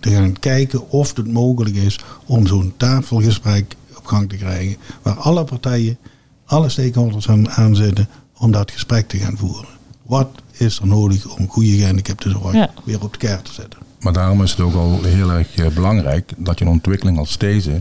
te 0.00 0.10
gaan 0.10 0.38
kijken 0.38 0.90
of 0.90 1.16
het 1.16 1.32
mogelijk 1.32 1.76
is 1.76 1.98
om 2.26 2.46
zo'n 2.46 2.72
tafelgesprek 2.76 3.76
op 3.96 4.06
gang 4.06 4.28
te 4.28 4.36
krijgen. 4.36 4.76
Waar 5.02 5.14
alle 5.14 5.44
partijen, 5.44 5.98
alle 6.44 6.68
stakeholders 6.68 7.28
aan, 7.28 7.50
aan 7.50 7.76
zitten 7.76 8.08
om 8.38 8.52
dat 8.52 8.70
gesprek 8.70 9.08
te 9.08 9.18
gaan 9.18 9.36
voeren. 9.36 9.68
Wat 10.02 10.41
is 10.62 10.78
er 10.78 10.86
nodig 10.86 11.36
om 11.36 11.48
goede 11.48 11.76
gehandicaptenzorg 11.76 12.52
ja. 12.52 12.70
weer 12.84 13.02
op 13.02 13.12
de 13.12 13.18
kaart 13.18 13.44
te 13.44 13.52
zetten? 13.52 13.78
Maar 14.00 14.12
daarom 14.12 14.42
is 14.42 14.50
het 14.50 14.60
ook 14.60 14.74
al 14.74 15.02
heel 15.02 15.30
erg 15.30 15.54
eh, 15.54 15.66
belangrijk 15.66 16.32
dat 16.36 16.58
je 16.58 16.64
een 16.64 16.70
ontwikkeling 16.70 17.18
als 17.18 17.38
deze, 17.38 17.80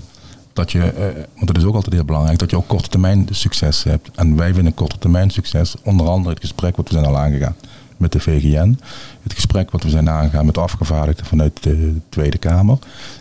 dat 0.53 0.71
je, 0.71 0.83
eh, 0.83 1.03
want 1.35 1.47
het 1.47 1.57
is 1.57 1.63
ook 1.63 1.75
altijd 1.75 1.93
heel 1.93 2.05
belangrijk 2.05 2.39
dat 2.39 2.49
je 2.49 2.57
ook 2.57 2.67
korte 2.67 2.89
termijn 2.89 3.27
succes 3.31 3.83
hebt. 3.83 4.09
En 4.15 4.35
wij 4.35 4.53
vinden 4.53 4.73
korte 4.73 4.97
termijn 4.97 5.29
succes, 5.29 5.75
onder 5.83 6.07
andere 6.07 6.29
het 6.33 6.43
gesprek 6.43 6.75
wat 6.75 6.87
we 6.87 6.93
zijn 6.93 7.05
al 7.05 7.17
aangegaan 7.17 7.55
met 7.97 8.11
de 8.11 8.19
VGN. 8.19 8.79
Het 9.23 9.33
gesprek 9.33 9.71
wat 9.71 9.83
we 9.83 9.89
zijn 9.89 10.09
aangegaan 10.09 10.45
met 10.45 10.55
de 10.55 10.61
afgevaardigden 10.61 11.25
vanuit 11.25 11.63
de 11.63 11.95
Tweede 12.09 12.37
Kamer. 12.37 12.77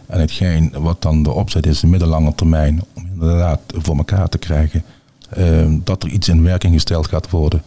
En 0.06 0.20
hetgeen 0.20 0.72
wat 0.78 1.02
dan 1.02 1.22
de 1.22 1.30
opzet 1.30 1.66
is, 1.66 1.80
de 1.80 1.86
middellange 1.86 2.34
termijn, 2.34 2.82
om 2.94 3.06
inderdaad 3.12 3.60
voor 3.66 3.96
elkaar 3.96 4.28
te 4.28 4.38
krijgen. 4.38 4.84
Uh, 5.38 5.66
dat 5.84 6.02
er 6.02 6.08
iets 6.08 6.28
in 6.28 6.42
werking 6.42 6.72
gesteld 6.72 7.08
gaat 7.08 7.30
worden 7.30 7.62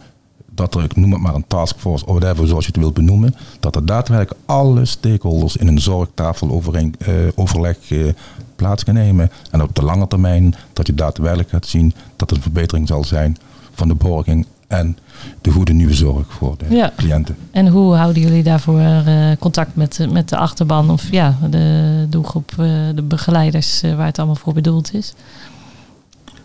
dat 0.54 0.74
er, 0.74 0.84
ik 0.84 0.96
noem 0.96 1.12
het 1.12 1.20
maar 1.20 1.34
een 1.34 1.46
taskforce 1.46 2.06
of 2.06 2.18
whatever, 2.18 2.46
zoals 2.46 2.64
je 2.64 2.70
het 2.70 2.80
wilt 2.80 2.94
benoemen, 2.94 3.34
dat 3.60 3.76
er 3.76 3.86
daadwerkelijk 3.86 4.40
alle 4.46 4.84
stakeholders 4.84 5.56
in 5.56 5.66
een 5.66 5.80
zorgtafel 5.80 6.50
overeen, 6.50 6.94
uh, 7.08 7.14
overleg 7.34 7.90
uh, 7.90 8.12
plaats 8.56 8.84
kan 8.84 8.94
nemen. 8.94 9.30
En 9.50 9.62
op 9.62 9.74
de 9.74 9.82
lange 9.82 10.08
termijn 10.08 10.54
dat 10.72 10.86
je 10.86 10.94
daadwerkelijk 10.94 11.48
gaat 11.48 11.66
zien 11.66 11.94
dat 12.16 12.30
er 12.30 12.36
een 12.36 12.42
verbetering 12.42 12.88
zal 12.88 13.04
zijn 13.04 13.36
van 13.72 13.88
de 13.88 13.94
borging 13.94 14.46
en 14.66 14.98
de 15.40 15.50
goede 15.50 15.72
nieuwe 15.72 15.94
zorg 15.94 16.32
voor 16.32 16.54
de 16.58 16.74
ja. 16.74 16.92
cliënten. 16.96 17.36
En 17.50 17.66
hoe 17.66 17.94
houden 17.94 18.22
jullie 18.22 18.42
daarvoor 18.42 18.80
uh, 18.80 19.30
contact 19.38 19.76
met, 19.76 20.06
met 20.10 20.28
de 20.28 20.36
achterban 20.36 20.90
of 20.90 21.10
ja, 21.10 21.38
de 21.50 22.06
doelgroep, 22.08 22.52
de 22.94 23.02
begeleiders 23.02 23.80
waar 23.80 24.06
het 24.06 24.18
allemaal 24.18 24.36
voor 24.36 24.52
bedoeld 24.52 24.94
is? 24.94 25.14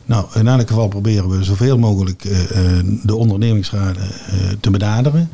Nou, 0.10 0.26
in 0.34 0.48
elk 0.48 0.68
geval 0.68 0.88
proberen 0.88 1.30
we 1.30 1.44
zoveel 1.44 1.78
mogelijk 1.78 2.26
uh, 2.26 2.32
de 3.04 3.16
ondernemingsraden 3.16 4.04
uh, 4.04 4.50
te 4.60 4.70
benaderen 4.70 5.30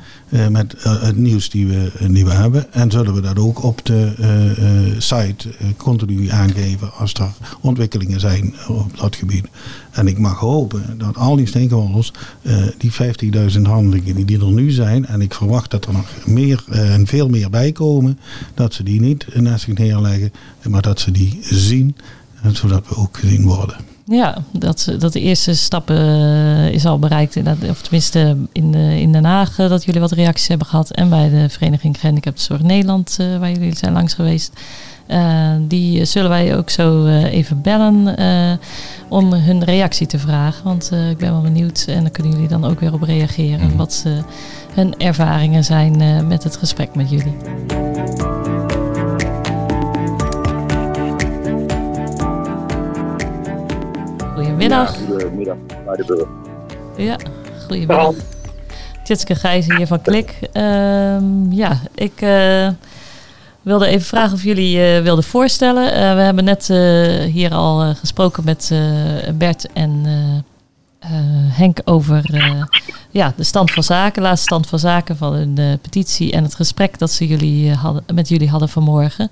met 0.50 0.76
het 0.80 1.18
nieuws 1.18 1.50
die 1.50 1.68
we, 1.68 1.92
die 2.10 2.26
hebben. 2.26 2.74
En 2.74 2.92
zullen 2.92 3.14
we 3.14 3.22
dat 3.22 3.40
ook 3.40 3.64
op 3.64 3.86
de 3.86 4.96
site 4.98 5.50
continu 5.78 6.30
aangeven 6.30 6.94
als 6.94 7.14
er 7.14 7.32
ontwikkelingen 7.62 8.20
zijn 8.20 8.56
op 8.68 8.98
dat 8.98 9.16
gebied. 9.16 9.48
En 9.92 10.08
ik 10.08 10.18
mag 10.18 10.40
hopen 10.40 10.98
dat 10.98 11.18
al 11.18 11.36
die 11.36 11.48
stakeholders, 11.48 12.12
die 12.78 12.92
50.000 13.56 13.62
handelingen 13.62 14.26
die 14.26 14.40
er 14.40 14.52
nu 14.52 14.72
zijn, 14.72 15.06
en 15.06 15.22
ik 15.22 15.34
verwacht 15.34 15.72
dat 15.72 15.86
er 15.86 15.94
nog 15.94 16.08
meer 16.26 16.64
en 16.70 17.08
veel 17.08 17.30
meer 17.30 17.50
bij 17.50 17.72
komen, 17.72 18.20
dat 18.54 18.74
ze 18.74 18.84
die 18.84 19.02
niet 19.02 19.28
naast 19.36 19.64
zich 19.64 19.78
neerleggen, 19.78 20.32
maar 20.70 20.82
dat 20.82 21.00
ze 21.00 21.12
die 21.12 21.40
zien, 21.42 21.96
zodat 22.52 22.88
we 22.88 22.96
ook 22.96 23.18
gezien 23.18 23.44
worden. 23.44 23.95
Ja, 24.08 24.38
dat, 24.52 24.96
dat 25.00 25.14
de 25.14 25.20
eerste 25.20 25.56
stappen 25.56 25.98
uh, 25.98 26.70
is 26.70 26.86
al 26.86 27.00
bereikt. 27.00 27.38
Of 27.70 27.82
tenminste 27.82 28.38
in, 28.52 28.76
uh, 28.76 28.98
in 28.98 29.12
Den 29.12 29.26
Haag 29.26 29.60
uh, 29.60 29.70
dat 29.70 29.84
jullie 29.84 30.02
wat 30.02 30.12
reacties 30.12 30.48
hebben 30.48 30.68
gehad. 30.68 30.92
En 30.92 31.10
bij 31.10 31.30
de 31.30 31.50
Vereniging 31.50 32.00
Gehandicaptenzorg 32.00 32.62
Nederland, 32.62 33.18
waar 33.40 33.52
jullie 33.52 33.76
zijn 33.76 33.94
langs 33.94 34.14
geweest. 34.14 34.54
die 35.60 36.06
zullen 36.06 36.30
wij 36.30 36.58
ook 36.58 36.70
zo 36.70 37.08
even 37.08 37.62
bellen 37.62 38.18
om 39.10 39.34
hun 39.34 39.64
reactie 39.64 40.08
te 40.08 40.20
vragen. 40.20 40.64
Want 40.64 40.92
ik 41.10 41.18
ben 41.18 41.32
wel 41.32 41.42
benieuwd 41.42 41.86
en 41.88 42.02
dan 42.02 42.12
kunnen 42.12 42.34
jullie 42.34 42.48
dan 42.48 42.66
ook 42.66 42.80
weer 42.80 42.94
op 42.94 43.02
reageren. 43.02 43.70
Mm. 43.70 43.78
Wat 43.78 44.06
hun 44.74 44.98
ervaringen 44.98 45.64
zijn 45.64 46.28
met 46.28 46.44
het 46.44 46.58
gesprek 46.58 46.96
met 46.96 47.10
jullie. 47.10 47.36
Goedemiddag. 54.66 55.00
Ja, 55.00 55.06
goedemiddag, 55.08 55.58
Muidenburg. 55.86 56.28
Ja, 56.96 57.18
goedemiddag. 57.68 58.14
Tjitske 59.04 59.36
Gijs 59.36 59.66
hier 59.66 59.88
van 59.88 60.02
Klik. 60.02 60.40
Uh, 60.54 61.18
ja, 61.50 61.80
ik 61.96 62.22
uh, 62.22 62.70
wilde 63.62 63.88
even 63.88 64.06
vragen 64.06 64.34
of 64.34 64.44
jullie 64.44 64.78
uh, 64.78 65.04
wilden 65.04 65.24
voorstellen. 65.24 65.84
Uh, 65.84 66.14
we 66.16 66.22
hebben 66.22 66.44
net 66.44 66.68
hier 67.32 67.54
al 67.54 67.96
gesproken 67.96 68.44
met 68.46 68.72
Bert 69.34 69.68
en 69.74 70.06
Henk 71.52 71.80
over 71.86 72.24
ja, 73.12 73.34
de 73.38 73.44
stand 73.44 73.72
van 73.72 73.84
zaken, 73.84 74.22
laatste 74.22 74.46
stand 74.46 74.68
van 74.68 74.80
zaken 74.80 75.16
van 75.16 75.34
een 75.34 75.80
petitie 75.82 76.32
en 76.32 76.44
het 76.44 76.56
gesprek 76.56 77.00
dat 77.00 77.12
ze 77.12 77.28
jullie, 77.28 77.74
hadden, 77.74 78.04
met 78.14 78.30
jullie 78.30 78.50
hadden 78.50 78.70
vanmorgen. 78.70 79.30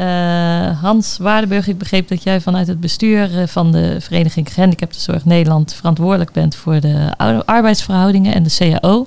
Uh, 0.00 0.82
Hans 0.82 1.18
Waardenburg, 1.18 1.68
ik 1.68 1.78
begreep 1.78 2.08
dat 2.08 2.22
jij 2.22 2.40
vanuit 2.40 2.66
het 2.66 2.80
bestuur 2.80 3.38
eh, 3.38 3.46
van 3.46 3.72
de 3.72 4.00
Vereniging 4.00 4.52
Gehandicaptenzorg 4.52 5.24
Nederland 5.24 5.74
verantwoordelijk 5.74 6.32
bent 6.32 6.56
voor 6.56 6.80
de 6.80 7.14
arbeidsverhoudingen 7.46 8.34
en 8.34 8.42
de 8.42 8.56
CAO. 8.58 9.06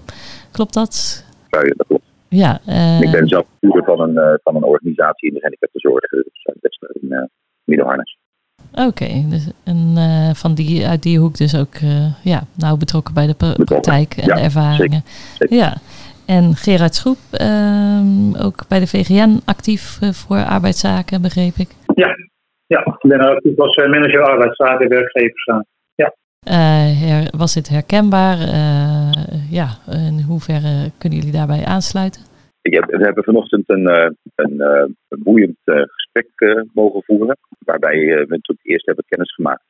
Klopt 0.52 0.74
dat? 0.74 1.26
Ja, 1.50 1.62
dat 1.62 1.88
klopt. 1.88 2.04
Ja, 2.30 2.60
uh, 2.68 3.02
ik 3.02 3.12
ben 3.12 3.28
zelf 3.28 3.46
bestuurder 3.60 3.96
van 3.96 4.00
een, 4.00 4.40
van 4.44 4.56
een 4.56 4.64
organisatie 4.64 5.28
in 5.28 5.34
de 5.34 5.40
gehandicaptenzorg, 5.40 6.10
dus 6.62 6.80
in 7.02 7.08
uh, 7.10 7.24
Middelharnis. 7.64 8.18
Oké, 8.78 8.88
okay, 8.88 9.26
dus 9.30 9.48
van 10.40 10.54
die, 10.54 10.88
uit 10.88 11.04
die 11.04 11.20
hoek 11.20 11.38
dus 11.38 11.58
ook 11.58 11.76
ja, 12.24 12.44
nou 12.56 12.78
betrokken 12.78 13.14
bij 13.14 13.28
de 13.28 13.36
praktijk 13.66 14.14
en 14.18 14.28
de 14.28 14.42
ervaringen. 14.42 15.04
Ja. 15.50 15.78
En 16.28 16.56
Gerard 16.56 16.96
Schroep, 16.96 17.18
ehm, 17.32 18.36
ook 18.46 18.68
bij 18.68 18.80
de 18.80 18.88
VGN 18.88 19.40
actief 19.46 20.00
uh, 20.04 20.10
voor 20.10 20.44
arbeidszaken, 20.44 21.22
begreep 21.22 21.56
ik. 21.56 21.70
Ja, 21.96 22.16
ja 22.66 22.80
ik 22.80 23.10
ben 23.10 23.20
actief 23.20 23.60
als 23.60 23.76
eh, 23.76 23.90
manager 23.90 24.24
arbeidszaken 24.24 24.90
werkgeverszaken. 24.90 25.68
Ja. 25.96 27.24
Was 27.38 27.54
dit 27.54 27.70
herkenbaar? 27.70 28.38
ja, 29.50 29.68
in 29.92 30.24
hoeverre 30.28 30.92
kunnen 30.98 31.18
jullie 31.18 31.34
daarbij 31.34 31.66
aansluiten? 31.66 32.22
We 32.70 33.04
hebben 33.06 33.24
vanochtend 33.24 33.70
een, 33.70 33.88
een, 34.36 34.62
een 35.08 35.24
boeiend 35.24 35.58
gesprek 35.64 36.30
mogen 36.74 37.04
voeren, 37.04 37.38
waarbij 37.60 38.00
we 38.06 38.26
natuurlijk 38.28 38.68
eerst 38.68 38.86
hebben 38.86 39.06
kennis 39.08 39.34
gemaakt. 39.34 39.64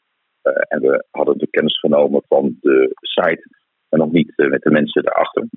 en 0.67 0.81
we 0.81 1.05
hadden 1.11 1.37
de 1.37 1.47
kennis 1.49 1.79
genomen 1.79 2.21
van 2.27 2.57
de 2.61 2.89
site, 3.01 3.49
maar 3.89 3.99
nog 3.99 4.11
niet 4.11 4.33
met 4.35 4.61
de 4.61 4.71
mensen 4.71 5.03
daarachter. 5.03 5.47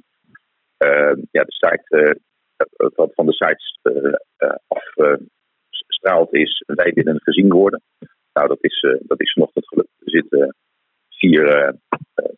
Ehm, 0.80 1.20
ja, 1.30 1.42
de 1.44 1.52
site, 1.52 2.18
eh, 2.56 2.88
wat 2.94 3.14
van 3.14 3.26
de 3.26 3.32
sites 3.32 3.78
eh, 3.82 4.54
afstraalt 4.68 6.34
is, 6.34 6.62
wij 6.66 6.92
willen 6.94 7.20
gezien 7.22 7.52
worden. 7.52 7.82
Nou, 8.32 8.48
dat 8.48 8.58
is, 8.60 8.80
eh, 8.80 9.00
dat 9.00 9.20
is 9.20 9.32
vanochtend 9.32 9.68
gelukt. 9.68 9.90
Er 9.98 10.10
zitten 10.10 10.56
vier 11.08 11.74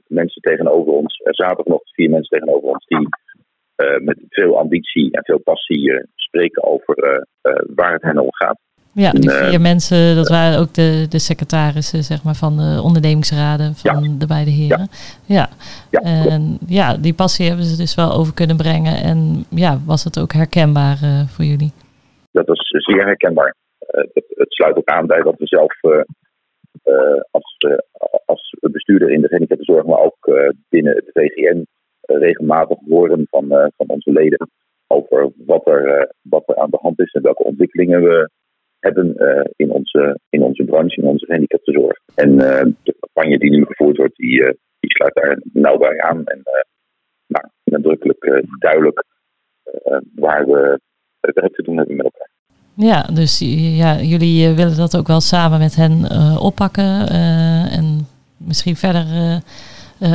mensen 0.07 0.43
tegenover 0.43 0.93
ons. 0.93 1.21
Er 1.25 1.35
zaten 1.35 1.65
nog 1.67 1.81
vier 1.85 2.11
mensen 2.11 2.39
tegenover 2.39 2.69
ons 2.69 2.87
die 2.87 3.09
met 3.77 4.17
veel 4.29 4.59
ambitie 4.59 5.13
en 5.13 5.25
veel 5.25 5.39
passie 5.39 6.07
spreken 6.15 6.63
over 6.63 7.27
waar 7.75 7.93
het 7.93 8.03
hen 8.03 8.19
om 8.19 8.35
gaat. 8.35 8.59
Ja, 8.95 9.11
die 9.11 9.31
vier 9.31 9.61
mensen, 9.61 10.17
dat 10.17 10.29
waren 10.29 10.59
ook 10.59 10.75
de, 10.75 11.07
de 11.09 11.19
secretarissen 11.19 12.03
zeg 12.03 12.25
maar, 12.25 12.35
van 12.35 12.57
de 12.57 12.81
ondernemingsraden 12.83 13.75
van 13.75 14.19
de 14.19 14.27
beide 14.27 14.51
heren. 14.51 14.89
Ja. 15.27 15.49
ja. 15.91 16.01
En 16.01 16.59
ja, 16.67 16.97
die 16.97 17.15
passie 17.15 17.47
hebben 17.47 17.65
ze 17.65 17.77
dus 17.77 17.95
wel 17.95 18.13
over 18.13 18.35
kunnen 18.35 18.57
brengen. 18.57 18.97
En 19.11 19.45
ja, 19.51 19.79
was 19.87 20.05
het 20.05 20.19
ook 20.21 20.33
herkenbaar 20.33 20.99
uh, 21.03 21.29
voor 21.29 21.45
jullie? 21.45 21.73
Dat 22.33 22.47
was 22.47 22.59
zeer 22.69 23.05
herkenbaar. 23.05 23.55
Uh, 23.81 24.05
het, 24.13 24.25
het, 24.29 24.53
sluit 24.53 24.77
ook 24.77 24.89
aan 24.89 25.07
bij 25.07 25.23
wat 25.23 25.39
we 25.39 25.47
zelf 25.47 25.83
uh, 25.83 26.01
als, 27.31 27.57
als 28.25 28.57
bestuurder 28.61 29.11
in 29.11 29.21
de 29.21 29.27
gehandicaptenzorg, 29.27 29.87
maar 29.87 29.99
ook 29.99 30.31
binnen 30.69 30.95
het 30.95 31.11
VGN 31.13 31.67
regelmatig 32.03 32.79
horen 32.89 33.27
van, 33.31 33.49
van 33.49 33.87
onze 33.87 34.13
leden 34.13 34.51
over 34.87 35.33
wat 35.47 35.67
er, 35.67 36.13
wat 36.23 36.43
er 36.47 36.57
aan 36.57 36.71
de 36.71 36.79
hand 36.81 37.01
is 37.01 37.13
en 37.13 37.23
welke 37.23 37.43
ontwikkelingen 37.43 38.03
we 38.03 38.31
hebben 38.79 39.17
in, 39.57 39.71
onze, 39.71 40.19
in 40.29 40.43
onze 40.43 40.65
branche, 40.65 41.01
in 41.01 41.09
onze 41.09 41.27
gehandicaptenzorg. 41.27 41.99
En 42.15 42.37
de 42.83 42.97
campagne 43.01 43.39
die 43.39 43.51
nu 43.51 43.65
gevoerd 43.65 43.97
wordt, 43.97 44.17
die, 44.17 44.41
die 44.81 44.91
sluit 44.91 45.15
daar 45.15 45.41
nauw 45.53 45.79
bij 45.79 46.01
aan. 46.01 46.25
En 46.25 46.41
nou, 47.27 47.47
nadrukkelijk 47.65 48.43
duidelijk 48.59 49.05
waar 50.15 50.47
we 50.47 50.81
werk 51.21 51.55
te 51.55 51.63
doen 51.63 51.77
hebben 51.77 51.97
met 51.97 52.05
elkaar. 52.05 52.31
Ja, 52.75 53.03
dus 53.03 53.39
ja, 53.77 54.01
jullie 54.01 54.55
willen 54.55 54.77
dat 54.77 54.97
ook 54.97 55.07
wel 55.07 55.21
samen 55.21 55.59
met 55.59 55.77
hen 55.77 56.07
oppakken 56.41 57.09
en 57.71 58.07
misschien 58.37 58.77
verder 58.77 59.05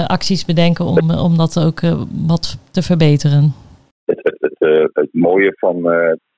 acties 0.07 0.45
bedenken 0.45 0.85
om, 0.85 1.11
om 1.11 1.37
dat 1.37 1.59
ook 1.65 1.79
wat 2.27 2.57
te 2.71 2.81
verbeteren. 2.81 3.53
Het, 4.05 4.19
het, 4.23 4.55
het, 4.59 4.89
het 4.93 5.13
mooie 5.13 5.53
van 5.55 5.81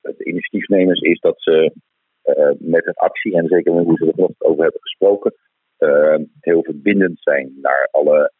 de 0.00 0.24
initiatiefnemers 0.24 1.00
is 1.00 1.20
dat 1.20 1.42
ze 1.42 1.72
met 2.58 2.86
een 2.86 2.94
actie, 2.94 3.36
en 3.36 3.46
zeker 3.46 3.72
hoe 3.72 3.96
ze 3.96 4.12
er 4.16 4.28
over 4.38 4.62
hebben 4.62 4.80
gesproken, 4.80 5.34
heel 6.40 6.62
verbindend 6.62 7.18
zijn 7.20 7.52
naar 7.62 7.88
alle 7.90 8.32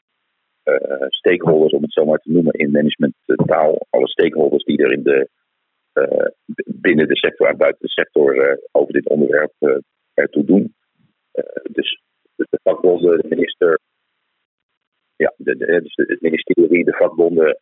stakeholders, 1.09 1.73
om 1.73 1.83
het 1.83 1.93
zo 1.93 2.05
maar 2.05 2.19
te 2.19 2.31
noemen, 2.31 2.52
in 2.52 2.71
managementtaal. 2.71 3.87
Alle 3.90 4.09
stakeholders 4.09 4.64
die 4.64 4.79
er 4.79 4.93
in 4.93 5.02
de, 5.02 5.29
binnen 6.64 7.09
de 7.09 7.17
sector 7.17 7.49
en 7.49 7.57
buiten 7.57 7.83
de 7.83 7.93
sector 7.93 8.59
over 8.73 8.93
dit 8.93 9.09
onderwerp 9.09 9.83
ertoe 10.14 10.45
doen. 10.45 10.75
dus 11.71 12.02
de 12.37 12.59
vakbonden, 12.62 13.21
de 13.21 13.29
minister, 13.29 13.81
ja, 15.24 15.32
de, 15.36 15.56
de, 15.56 15.80
dus 15.82 15.94
het 15.94 16.20
ministerie, 16.20 16.84
de 16.84 16.92
vakbonden, 16.92 17.58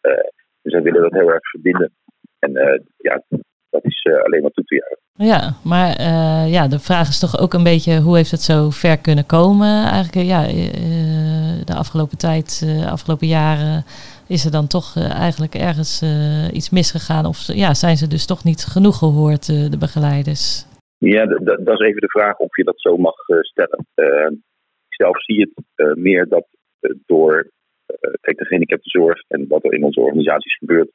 zij 0.62 0.82
willen 0.82 1.02
dat 1.02 1.12
heel 1.12 1.32
erg 1.32 1.50
verbinden. 1.50 1.90
En 2.38 2.52
ja, 2.96 3.22
dat 3.70 3.84
is 3.84 4.06
alleen 4.24 4.42
maar 4.42 4.50
toe 4.50 4.64
te 4.64 4.74
juichen. 4.74 5.06
Ja, 5.20 5.54
maar 5.64 6.00
uh, 6.00 6.52
ja, 6.52 6.68
de 6.68 6.78
vraag 6.78 7.08
is 7.08 7.18
toch 7.18 7.38
ook 7.38 7.54
een 7.54 7.62
beetje 7.72 8.00
hoe 8.00 8.16
heeft 8.16 8.30
het 8.30 8.40
zo 8.40 8.70
ver 8.70 8.98
kunnen 8.98 9.26
komen? 9.26 9.84
Eigenlijk, 9.84 10.26
ja, 10.26 10.40
uh, 10.46 11.64
de 11.64 11.74
afgelopen 11.74 12.18
tijd, 12.18 12.60
de 12.60 12.66
uh, 12.66 12.92
afgelopen 12.92 13.26
jaren 13.26 13.84
is 14.28 14.44
er 14.44 14.50
dan 14.50 14.66
toch 14.66 14.96
eigenlijk 14.96 15.54
ergens 15.54 16.02
iets 16.52 16.70
misgegaan? 16.70 17.26
Of 17.26 17.38
ja, 17.52 17.74
zijn 17.74 17.96
ze 17.96 18.06
dus 18.06 18.26
toch 18.26 18.44
niet 18.44 18.64
genoeg 18.64 18.98
gehoord, 18.98 19.46
de 19.46 19.78
begeleiders? 19.78 20.66
Ja, 20.98 21.26
dat 21.26 21.80
is 21.80 21.86
even 21.86 22.00
de 22.00 22.14
vraag 22.16 22.36
of 22.38 22.56
je 22.56 22.64
dat 22.64 22.80
zo 22.80 22.96
mag 22.96 23.14
stellen. 23.40 23.86
ik 24.88 24.94
zelf 24.94 25.22
zie 25.22 25.40
het 25.40 25.96
meer 25.96 26.28
dat 26.28 26.46
door 27.06 27.50
kijk, 28.20 28.38
de 28.38 28.44
gehandicaptenzorg 28.44 29.22
en 29.28 29.48
wat 29.48 29.64
er 29.64 29.72
in 29.72 29.84
onze 29.84 30.00
organisaties 30.00 30.56
gebeurt, 30.56 30.90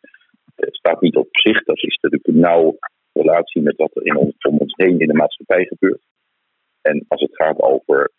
staat 0.56 1.02
niet 1.02 1.16
op 1.16 1.28
zich. 1.32 1.64
Dat 1.64 1.76
is 1.76 2.00
natuurlijk 2.02 2.28
een 2.28 2.40
nauwe 2.40 2.78
relatie 3.14 3.62
met 3.62 3.76
wat 3.78 3.96
er 3.96 4.06
in 4.06 4.18
ons, 4.18 4.36
om 4.38 4.58
ons 4.58 4.74
heen 4.76 5.00
in 5.00 5.08
de 5.08 5.14
maatschappij 5.14 5.66
gebeurt. 5.66 6.02
En 6.82 7.06
als 7.08 7.22
het 7.22 7.36
gaat 7.36 7.62
over 7.62 8.12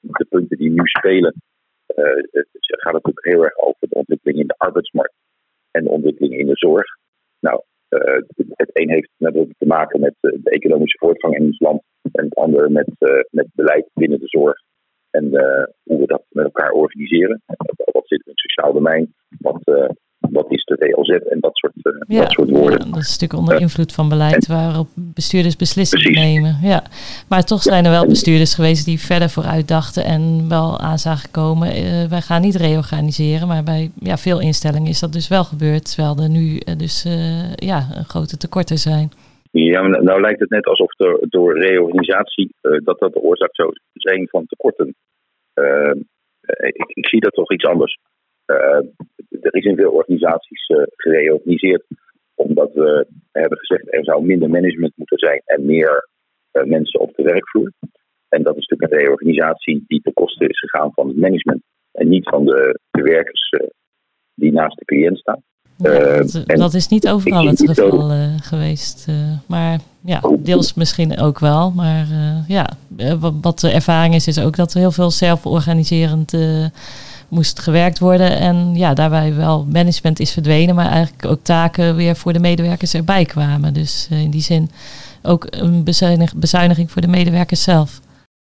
de 0.00 0.26
punten 0.28 0.58
die 0.58 0.70
nu 0.70 0.82
spelen, 0.84 1.34
gaat 2.66 2.94
het 2.94 3.04
ook 3.04 3.24
heel 3.24 3.44
erg 3.44 3.58
over 3.58 3.88
de 3.88 3.94
ontwikkeling 3.94 4.38
in 4.38 4.46
de 4.46 4.54
arbeidsmarkt 4.56 5.14
en 5.70 5.84
de 5.84 5.90
ontwikkeling 5.90 6.34
in 6.34 6.46
de 6.46 6.56
zorg. 6.56 6.86
Nou, 7.40 7.62
het 8.54 8.70
een 8.72 8.90
heeft 8.90 9.10
natuurlijk 9.16 9.58
te 9.58 9.66
maken 9.66 10.00
met 10.00 10.14
de 10.20 10.50
economische 10.50 10.98
voortgang 10.98 11.34
in 11.34 11.44
ons 11.44 11.60
land 11.60 11.82
en 12.12 12.24
het 12.24 12.34
andere 12.34 12.70
met, 12.70 12.88
met 13.30 13.46
beleid 13.54 13.88
binnen 13.94 14.20
de 14.20 14.28
zorg 14.28 14.62
en 15.14 15.24
uh, 15.24 15.40
hoe 15.82 15.98
we 16.00 16.06
dat 16.06 16.22
met 16.28 16.44
elkaar 16.44 16.70
organiseren. 16.70 17.42
Wat 17.92 18.06
zit 18.06 18.22
in 18.24 18.32
het 18.32 18.38
sociaal 18.38 18.72
domein, 18.72 19.14
wat, 19.38 19.62
wat 20.18 20.46
is 20.48 20.64
de 20.64 20.76
WLZ 20.78 21.08
en 21.08 21.40
dat 21.40 21.56
soort, 21.56 21.72
uh, 21.76 21.92
ja, 22.06 22.20
dat 22.20 22.32
soort 22.32 22.50
woorden. 22.50 22.78
dat 22.78 23.00
is 23.00 23.18
natuurlijk 23.18 23.40
onder 23.40 23.60
invloed 23.60 23.92
van 23.92 24.08
beleid 24.08 24.46
waarop 24.46 24.88
bestuurders 24.94 25.56
beslissingen 25.56 26.12
nemen. 26.12 26.58
Ja. 26.62 26.82
Maar 27.28 27.44
toch 27.44 27.62
zijn 27.62 27.84
er 27.84 27.90
wel 27.90 28.06
bestuurders 28.06 28.54
geweest 28.54 28.84
die 28.84 29.00
verder 29.00 29.30
vooruit 29.30 29.68
dachten 29.68 30.04
en 30.04 30.48
wel 30.48 30.78
aan 30.78 30.98
zagen 30.98 31.30
komen. 31.30 31.68
Uh, 31.68 32.04
wij 32.04 32.20
gaan 32.20 32.40
niet 32.40 32.56
reorganiseren, 32.56 33.48
maar 33.48 33.62
bij 33.62 33.90
ja, 34.00 34.16
veel 34.16 34.40
instellingen 34.40 34.88
is 34.88 35.00
dat 35.00 35.12
dus 35.12 35.28
wel 35.28 35.44
gebeurd. 35.44 35.94
Terwijl 35.94 36.16
er 36.16 36.30
nu 36.30 36.54
uh, 36.54 36.76
dus 36.76 37.06
ja, 37.54 37.86
grote 38.06 38.36
tekorten 38.36 38.78
zijn. 38.78 39.12
Ja, 39.56 39.86
nou 39.86 40.20
lijkt 40.20 40.40
het 40.40 40.50
net 40.50 40.66
alsof 40.66 40.94
door 41.20 41.58
reorganisatie 41.58 42.54
dat 42.60 42.98
dat 42.98 43.12
de 43.12 43.20
oorzaak 43.20 43.54
zou 43.54 43.72
zijn 43.92 44.28
van 44.28 44.46
tekorten. 44.46 44.94
Ik, 46.40 46.84
ik, 46.86 47.08
zie 47.08 47.20
dat 47.20 47.32
toch 47.32 47.52
iets 47.52 47.64
anders. 47.64 47.98
Er 48.44 49.54
is 49.54 49.64
in 49.64 49.76
veel 49.76 49.92
organisaties 49.92 50.66
gereorganiseerd 50.96 51.84
omdat 52.34 52.72
we 52.72 53.06
hebben 53.32 53.58
gezegd 53.58 53.94
er 53.94 54.04
zou 54.04 54.24
minder 54.24 54.50
management 54.50 54.92
moeten 54.96 55.18
zijn 55.18 55.42
en 55.44 55.66
meer 55.66 56.08
mensen 56.52 57.00
op 57.00 57.14
de 57.16 57.22
werkvloer. 57.22 57.72
En 58.28 58.42
dat 58.42 58.56
is 58.56 58.66
natuurlijk 58.66 58.92
een 58.92 58.98
reorganisatie 58.98 59.84
die 59.86 60.00
ten 60.02 60.12
koste 60.12 60.48
is 60.48 60.58
gegaan 60.58 60.92
van 60.92 61.08
het 61.08 61.16
management 61.16 61.62
en 61.92 62.08
niet 62.08 62.28
van 62.28 62.44
de, 62.44 62.78
de 62.90 63.02
werkers 63.02 63.50
die 64.34 64.52
naast 64.52 64.78
de 64.78 64.84
cliënt 64.84 65.18
staan. 65.18 65.42
Ja, 65.76 66.16
dat, 66.16 66.46
dat, 66.46 66.74
is 66.74 66.88
niet 66.88 67.08
overal 67.08 67.46
het 67.46 67.62
geval 67.66 68.10
geweest. 68.42 69.06
maar 69.46 69.78
ja, 70.00 70.20
deels 70.38 70.74
misschien 70.74 71.18
ook 71.18 71.38
wel. 71.38 71.70
Maar 71.70 72.06
ja, 72.48 72.68
wat 73.42 73.60
de 73.60 73.70
ervaring 73.70 74.14
is, 74.14 74.26
is 74.26 74.40
ook 74.40 74.56
dat 74.56 74.72
er 74.72 74.78
heel 74.78 74.90
veel 74.90 75.10
zelforganiserend 75.10 76.32
moest 77.28 77.60
gewerkt 77.60 77.98
worden. 77.98 78.30
En 78.48 78.74
ja, 78.74 78.94
daarbij 78.94 79.34
wel 79.34 79.66
management 79.72 80.20
is 80.20 80.32
verdwenen, 80.32 80.74
maar 80.74 80.90
eigenlijk 80.90 81.26
ook 81.26 81.42
taken 81.42 81.96
weer 81.96 82.16
voor 82.16 82.32
de 82.32 82.46
medewerkers 82.48 82.94
erbij 82.94 83.24
kwamen. 83.24 83.74
Dus 83.74 84.08
in 84.10 84.30
die 84.30 84.40
zin 84.40 84.68
ook 85.22 85.44
een 85.50 85.84
bezuinig, 85.84 86.36
bezuiniging 86.36 86.90
voor 86.90 87.02
de 87.02 87.14
medewerkers 87.18 87.62
zelf. 87.62 87.90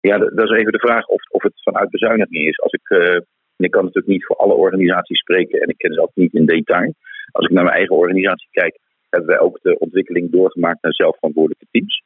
Ja, 0.01 0.19
dat 0.19 0.51
is 0.51 0.59
even 0.59 0.73
de 0.73 0.87
vraag 0.87 1.07
of, 1.07 1.23
of 1.31 1.43
het 1.43 1.63
vanuit 1.63 1.91
bezuiniging 1.91 2.47
is. 2.47 2.61
Als 2.61 2.73
ik, 2.73 2.89
uh, 2.89 3.21
ik 3.57 3.71
kan 3.71 3.85
natuurlijk 3.85 4.13
niet 4.15 4.27
voor 4.27 4.37
alle 4.37 4.55
organisaties 4.55 5.19
spreken 5.19 5.61
en 5.61 5.69
ik 5.69 5.79
ken 5.79 5.93
ze 5.93 6.03
ook 6.03 6.15
niet 6.15 6.35
in 6.35 6.47
detail. 6.47 6.95
Als 7.33 7.47
ik 7.47 7.53
naar 7.53 7.65
mijn 7.65 7.77
eigen 7.77 7.97
organisatie 7.97 8.49
kijk, 8.51 8.79
hebben 9.11 9.29
wij 9.29 9.39
ook 9.39 9.59
de 9.63 9.79
ontwikkeling 9.79 10.31
doorgemaakt 10.31 10.83
naar 10.83 10.95
zelfverantwoordelijke 10.95 11.67
teams. 11.71 12.03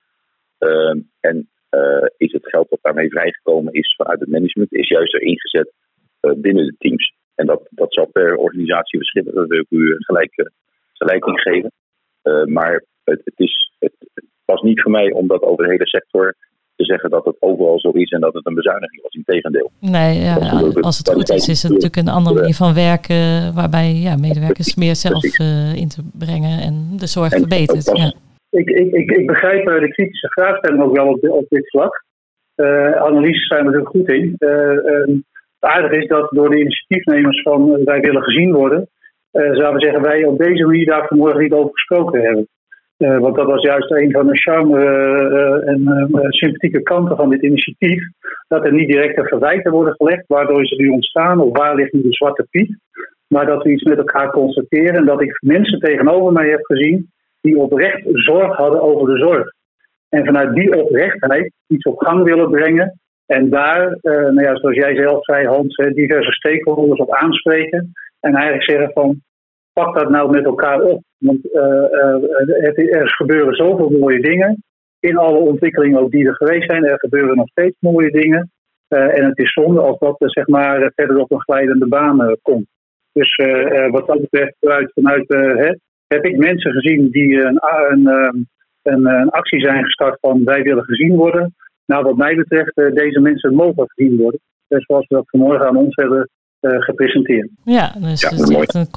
Uh, 0.58 1.02
en 1.20 1.48
uh, 1.70 2.06
is 2.16 2.32
het 2.32 2.48
geld 2.48 2.68
dat 2.70 2.78
daarmee 2.82 3.10
vrijgekomen 3.10 3.72
is 3.72 3.94
vanuit 3.96 4.20
het 4.20 4.28
management, 4.28 4.72
is 4.72 4.88
juist 4.88 5.14
er 5.14 5.22
ingezet 5.22 5.72
uh, 6.20 6.32
binnen 6.36 6.66
de 6.66 6.74
teams. 6.78 7.14
En 7.34 7.46
dat, 7.46 7.66
dat 7.70 7.92
zal 7.92 8.06
per 8.06 8.36
organisatie 8.36 8.98
verschillen, 8.98 9.34
dat 9.34 9.48
wil 9.48 9.60
ik 9.60 9.70
u 9.70 9.94
gelijk, 9.98 10.50
gelijk 10.92 11.24
in 11.24 11.38
geven. 11.38 11.72
Maar 12.52 12.84
het, 13.04 13.20
het, 13.24 13.38
is, 13.38 13.72
het 13.78 13.94
was 14.44 14.62
niet 14.62 14.82
voor 14.82 14.90
mij 14.90 15.12
om 15.12 15.26
dat 15.26 15.42
over 15.42 15.64
de 15.64 15.70
hele 15.70 15.86
sector 15.86 16.36
te 16.82 16.90
zeggen 16.92 17.10
dat 17.10 17.24
het 17.24 17.36
overal 17.40 17.78
zo 17.80 17.90
is 17.90 18.10
en 18.10 18.20
dat 18.20 18.34
het 18.34 18.46
een 18.46 18.54
bezuiniging 18.54 19.02
was. 19.02 19.14
Integendeel. 19.14 19.70
Nee, 19.80 20.12
ja, 20.28 20.34
als 20.80 20.98
het 20.98 21.08
goed 21.08 21.30
is, 21.30 21.48
is 21.48 21.62
het 21.62 21.72
natuurlijk 21.72 22.02
een 22.02 22.16
andere 22.18 22.36
manier 22.38 22.54
van 22.54 22.74
werken 22.74 23.20
waarbij 23.54 23.90
ja, 24.06 24.16
medewerkers 24.16 24.74
meer 24.74 24.96
zelf 24.96 25.38
uh, 25.38 25.74
in 25.74 25.88
te 25.88 26.02
brengen 26.24 26.56
en 26.66 26.74
de 27.02 27.06
zorg 27.06 27.32
en 27.32 27.38
verbetert. 27.38 27.98
Ja. 27.98 28.12
Ik, 28.60 28.68
ik, 28.70 28.92
ik, 28.92 29.10
ik 29.10 29.26
begrijp 29.26 29.64
de 29.64 29.92
kritische 29.96 30.28
vraagstelling 30.28 30.82
ook 30.82 30.96
wel 30.96 31.08
op, 31.08 31.28
op 31.28 31.46
dit 31.48 31.70
vlak. 31.70 32.04
Uh, 32.56 32.92
analyses 32.92 33.46
zijn 33.46 33.66
we 33.66 33.72
er 33.76 33.86
goed 33.86 34.08
in. 34.08 34.34
Uh, 34.38 35.20
het 35.62 35.70
aardige 35.70 35.96
is 35.96 36.08
dat 36.08 36.30
door 36.30 36.50
de 36.50 36.60
initiatiefnemers 36.60 37.42
van 37.42 37.68
uh, 37.68 37.84
wij 37.84 38.00
willen 38.00 38.22
gezien 38.22 38.52
worden, 38.52 38.88
uh, 39.32 39.42
zouden 39.42 39.74
we 39.74 39.84
zeggen 39.84 40.02
wij 40.02 40.24
op 40.24 40.38
deze 40.38 40.64
manier 40.64 40.86
daar 40.86 41.06
vanmorgen 41.06 41.42
niet 41.42 41.52
over 41.52 41.70
gesproken 41.72 42.20
hebben. 42.20 42.48
Uh, 43.02 43.18
want 43.18 43.36
dat 43.36 43.46
was 43.46 43.62
juist 43.62 43.90
een 43.90 44.10
van 44.10 44.26
de 44.26 44.38
charme 44.38 44.78
en 45.64 46.08
sympathieke 46.28 46.82
kanten 46.82 47.16
van 47.16 47.30
dit 47.30 47.42
initiatief. 47.42 48.02
Dat 48.48 48.64
er 48.64 48.72
niet 48.72 48.88
directe 48.88 49.24
verwijten 49.24 49.72
worden 49.72 49.94
gelegd, 49.94 50.24
waardoor 50.26 50.66
ze 50.66 50.74
nu 50.74 50.88
ontstaan 50.88 51.40
of 51.40 51.58
waar 51.58 51.74
ligt 51.74 51.92
nu 51.92 52.02
de 52.02 52.12
zwarte 52.12 52.46
piet. 52.50 52.78
Maar 53.28 53.46
dat 53.46 53.62
we 53.62 53.70
iets 53.70 53.82
met 53.82 53.98
elkaar 53.98 54.30
constateren 54.30 54.94
en 54.94 55.04
dat 55.04 55.22
ik 55.22 55.38
mensen 55.40 55.78
tegenover 55.78 56.32
mij 56.32 56.48
heb 56.48 56.64
gezien 56.64 57.10
die 57.40 57.56
oprecht 57.56 58.00
zorg 58.12 58.56
hadden 58.56 58.82
over 58.82 59.14
de 59.14 59.18
zorg. 59.18 59.52
En 60.08 60.24
vanuit 60.24 60.54
die 60.54 60.82
oprechtheid 60.82 61.52
iets 61.66 61.84
op 61.84 61.98
gang 61.98 62.22
willen 62.22 62.50
brengen 62.50 63.00
en 63.26 63.50
daar, 63.50 63.98
nou 64.02 64.42
ja, 64.42 64.56
zoals 64.56 64.76
jij 64.76 64.94
zelf 64.94 65.24
zei, 65.24 65.46
Hans, 65.46 65.76
diverse 65.76 66.32
stakeholders 66.32 67.00
op 67.00 67.14
aanspreken. 67.14 67.92
En 68.20 68.34
eigenlijk 68.34 68.70
zeggen 68.70 68.90
van, 68.92 69.20
pak 69.72 69.94
dat 69.94 70.10
nou 70.10 70.30
met 70.30 70.44
elkaar 70.44 70.80
op. 70.80 71.02
Want 71.18 71.44
uh, 71.44 71.62
uh, 71.90 72.16
het, 72.46 72.78
er 72.78 73.08
gebeuren 73.08 73.54
zoveel 73.54 73.90
mooie 73.90 74.20
dingen. 74.20 74.62
In 75.00 75.16
alle 75.16 75.38
ontwikkelingen 75.38 76.00
ook 76.00 76.10
die 76.10 76.26
er 76.26 76.34
geweest 76.34 76.70
zijn, 76.70 76.84
er 76.84 76.98
gebeuren 76.98 77.36
nog 77.36 77.48
steeds 77.48 77.76
mooie 77.78 78.10
dingen. 78.10 78.50
en 78.88 79.24
het 79.24 79.38
is 79.38 79.52
zonde 79.52 79.80
als 79.80 79.98
dat 79.98 80.16
zeg 80.18 80.46
maar 80.46 80.92
verder 80.94 81.18
op 81.18 81.30
een 81.30 81.40
glijdende 81.40 81.88
baan 81.88 82.36
komt. 82.42 82.66
Dus 83.12 83.36
wat 83.90 84.06
dat 84.06 84.20
betreft, 84.20 84.56
vanuit, 84.60 84.92
vanuit 84.92 85.26
heb 86.06 86.24
ik 86.24 86.36
mensen 86.36 86.72
gezien 86.72 87.10
die 87.10 87.44
een, 87.44 87.58
een, 87.90 88.06
een, 88.82 89.06
een 89.06 89.30
actie 89.30 89.60
zijn 89.60 89.84
gestart 89.84 90.18
van 90.20 90.44
wij 90.44 90.62
willen 90.62 90.84
gezien 90.84 91.16
worden. 91.16 91.54
Nou, 91.86 92.04
wat 92.04 92.16
mij 92.16 92.34
betreft, 92.34 92.74
deze 92.74 93.20
mensen 93.20 93.54
mogen 93.54 93.84
gezien 93.86 94.16
worden. 94.16 94.40
Dus 94.68 94.84
zoals 94.84 95.06
we 95.08 95.14
dat 95.14 95.28
vanmorgen 95.30 95.66
aan 95.66 95.76
ons 95.76 95.94
hebben 95.94 96.28
gepresenteerd. 96.62 97.48
Ja, 97.64 97.94
dus 97.98 98.20
ja, 98.20 98.28
het 98.28 98.40
is 98.40 98.56
echt 98.56 98.74
een 98.74 98.88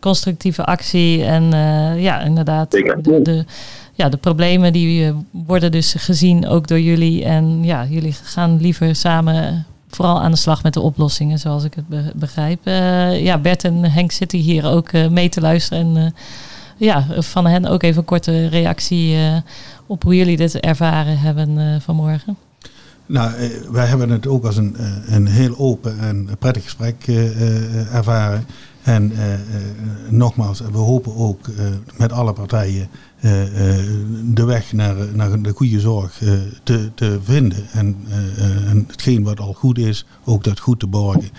constructieve 0.00 0.64
actie. 0.64 1.24
En 1.24 1.42
uh, 1.42 2.02
ja, 2.02 2.20
inderdaad, 2.20 2.70
de, 2.70 3.20
de, 3.22 3.44
ja, 3.92 4.08
de 4.08 4.16
problemen 4.16 4.72
die 4.72 5.12
worden 5.30 5.72
dus 5.72 5.94
gezien 5.94 6.48
ook 6.48 6.66
door 6.68 6.80
jullie. 6.80 7.24
En 7.24 7.64
ja, 7.64 7.84
jullie 7.84 8.12
gaan 8.12 8.60
liever 8.60 8.94
samen 8.94 9.66
vooral 9.88 10.20
aan 10.20 10.30
de 10.30 10.36
slag 10.36 10.62
met 10.62 10.74
de 10.74 10.80
oplossingen, 10.80 11.38
zoals 11.38 11.64
ik 11.64 11.74
het 11.74 12.14
begrijp. 12.14 12.60
ja, 13.18 13.38
Bert 13.38 13.64
en 13.64 13.84
Henk 13.84 14.12
zitten 14.12 14.38
hier 14.38 14.66
ook 14.66 14.92
mee 14.92 15.28
te 15.28 15.40
luisteren. 15.40 15.96
En 15.96 16.14
ja, 16.76 17.06
van 17.18 17.46
hen 17.46 17.66
ook 17.66 17.82
even 17.82 17.98
een 17.98 18.04
korte 18.04 18.48
reactie 18.48 19.16
op 19.86 20.02
hoe 20.02 20.16
jullie 20.16 20.36
dit 20.36 20.60
ervaren 20.60 21.18
hebben 21.18 21.80
vanmorgen. 21.80 22.36
Nou, 23.06 23.32
wij 23.70 23.86
hebben 23.86 24.10
het 24.10 24.26
ook 24.26 24.44
als 24.44 24.56
een, 24.56 24.76
een 25.06 25.26
heel 25.26 25.58
open 25.58 25.98
en 25.98 26.28
prettig 26.38 26.62
gesprek 26.62 27.06
ervaren. 27.92 28.46
En 28.82 29.12
nogmaals, 30.08 30.60
we 30.60 30.78
hopen 30.78 31.16
ook 31.16 31.46
met 31.96 32.12
alle 32.12 32.32
partijen 32.32 32.88
de 34.34 34.44
weg 34.44 34.72
naar, 34.72 34.96
naar 35.12 35.42
de 35.42 35.52
goede 35.52 35.80
zorg 35.80 36.22
te, 36.62 36.90
te 36.94 37.18
vinden. 37.22 37.66
En, 37.72 37.96
en 38.68 38.84
hetgeen 38.88 39.22
wat 39.22 39.40
al 39.40 39.52
goed 39.52 39.78
is, 39.78 40.06
ook 40.24 40.44
dat 40.44 40.60
goed 40.60 40.80
te 40.80 40.86
borgen. 40.86 41.30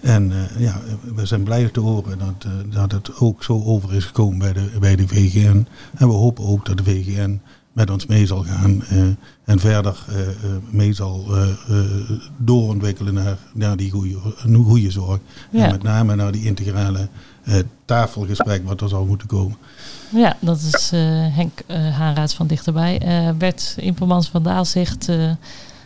En 0.00 0.32
ja, 0.58 0.80
we 1.14 1.26
zijn 1.26 1.42
blij 1.42 1.68
te 1.68 1.80
horen 1.80 2.18
dat, 2.18 2.46
dat 2.72 2.92
het 2.92 3.20
ook 3.20 3.44
zo 3.44 3.62
over 3.64 3.94
is 3.94 4.04
gekomen 4.04 4.38
bij 4.38 4.52
de, 4.52 4.70
bij 4.80 4.96
de 4.96 5.08
VGN. 5.08 5.66
En 5.94 6.08
we 6.08 6.14
hopen 6.14 6.44
ook 6.44 6.66
dat 6.66 6.76
de 6.76 6.84
VGN 6.84 7.40
met 7.72 7.90
ons 7.90 8.06
mee 8.06 8.26
zal 8.26 8.42
gaan 8.42 8.82
uh, 8.92 9.02
en 9.44 9.58
verder 9.58 10.04
mee 10.70 10.92
zal 10.92 11.26
doorontwikkelen 12.36 13.14
naar, 13.14 13.36
naar 13.54 13.76
die 13.76 13.90
goede, 13.90 14.16
goede 14.64 14.90
zorg. 14.90 15.18
Ja. 15.50 15.64
En 15.64 15.70
met 15.70 15.82
name 15.82 16.14
naar 16.14 16.32
die 16.32 16.44
integrale 16.44 17.08
tafelgesprek 17.84 18.66
wat 18.66 18.80
er 18.80 18.88
zal 18.88 19.04
moeten 19.04 19.28
komen. 19.28 19.56
Ja, 20.08 20.36
dat 20.40 20.60
is 20.72 20.90
Henk 21.34 21.62
Haanraads 21.92 22.34
van 22.34 22.46
dichterbij. 22.46 23.00
Bert 23.38 23.74
Impelmans 23.78 24.28
van 24.28 24.42
Daalzicht 24.42 25.08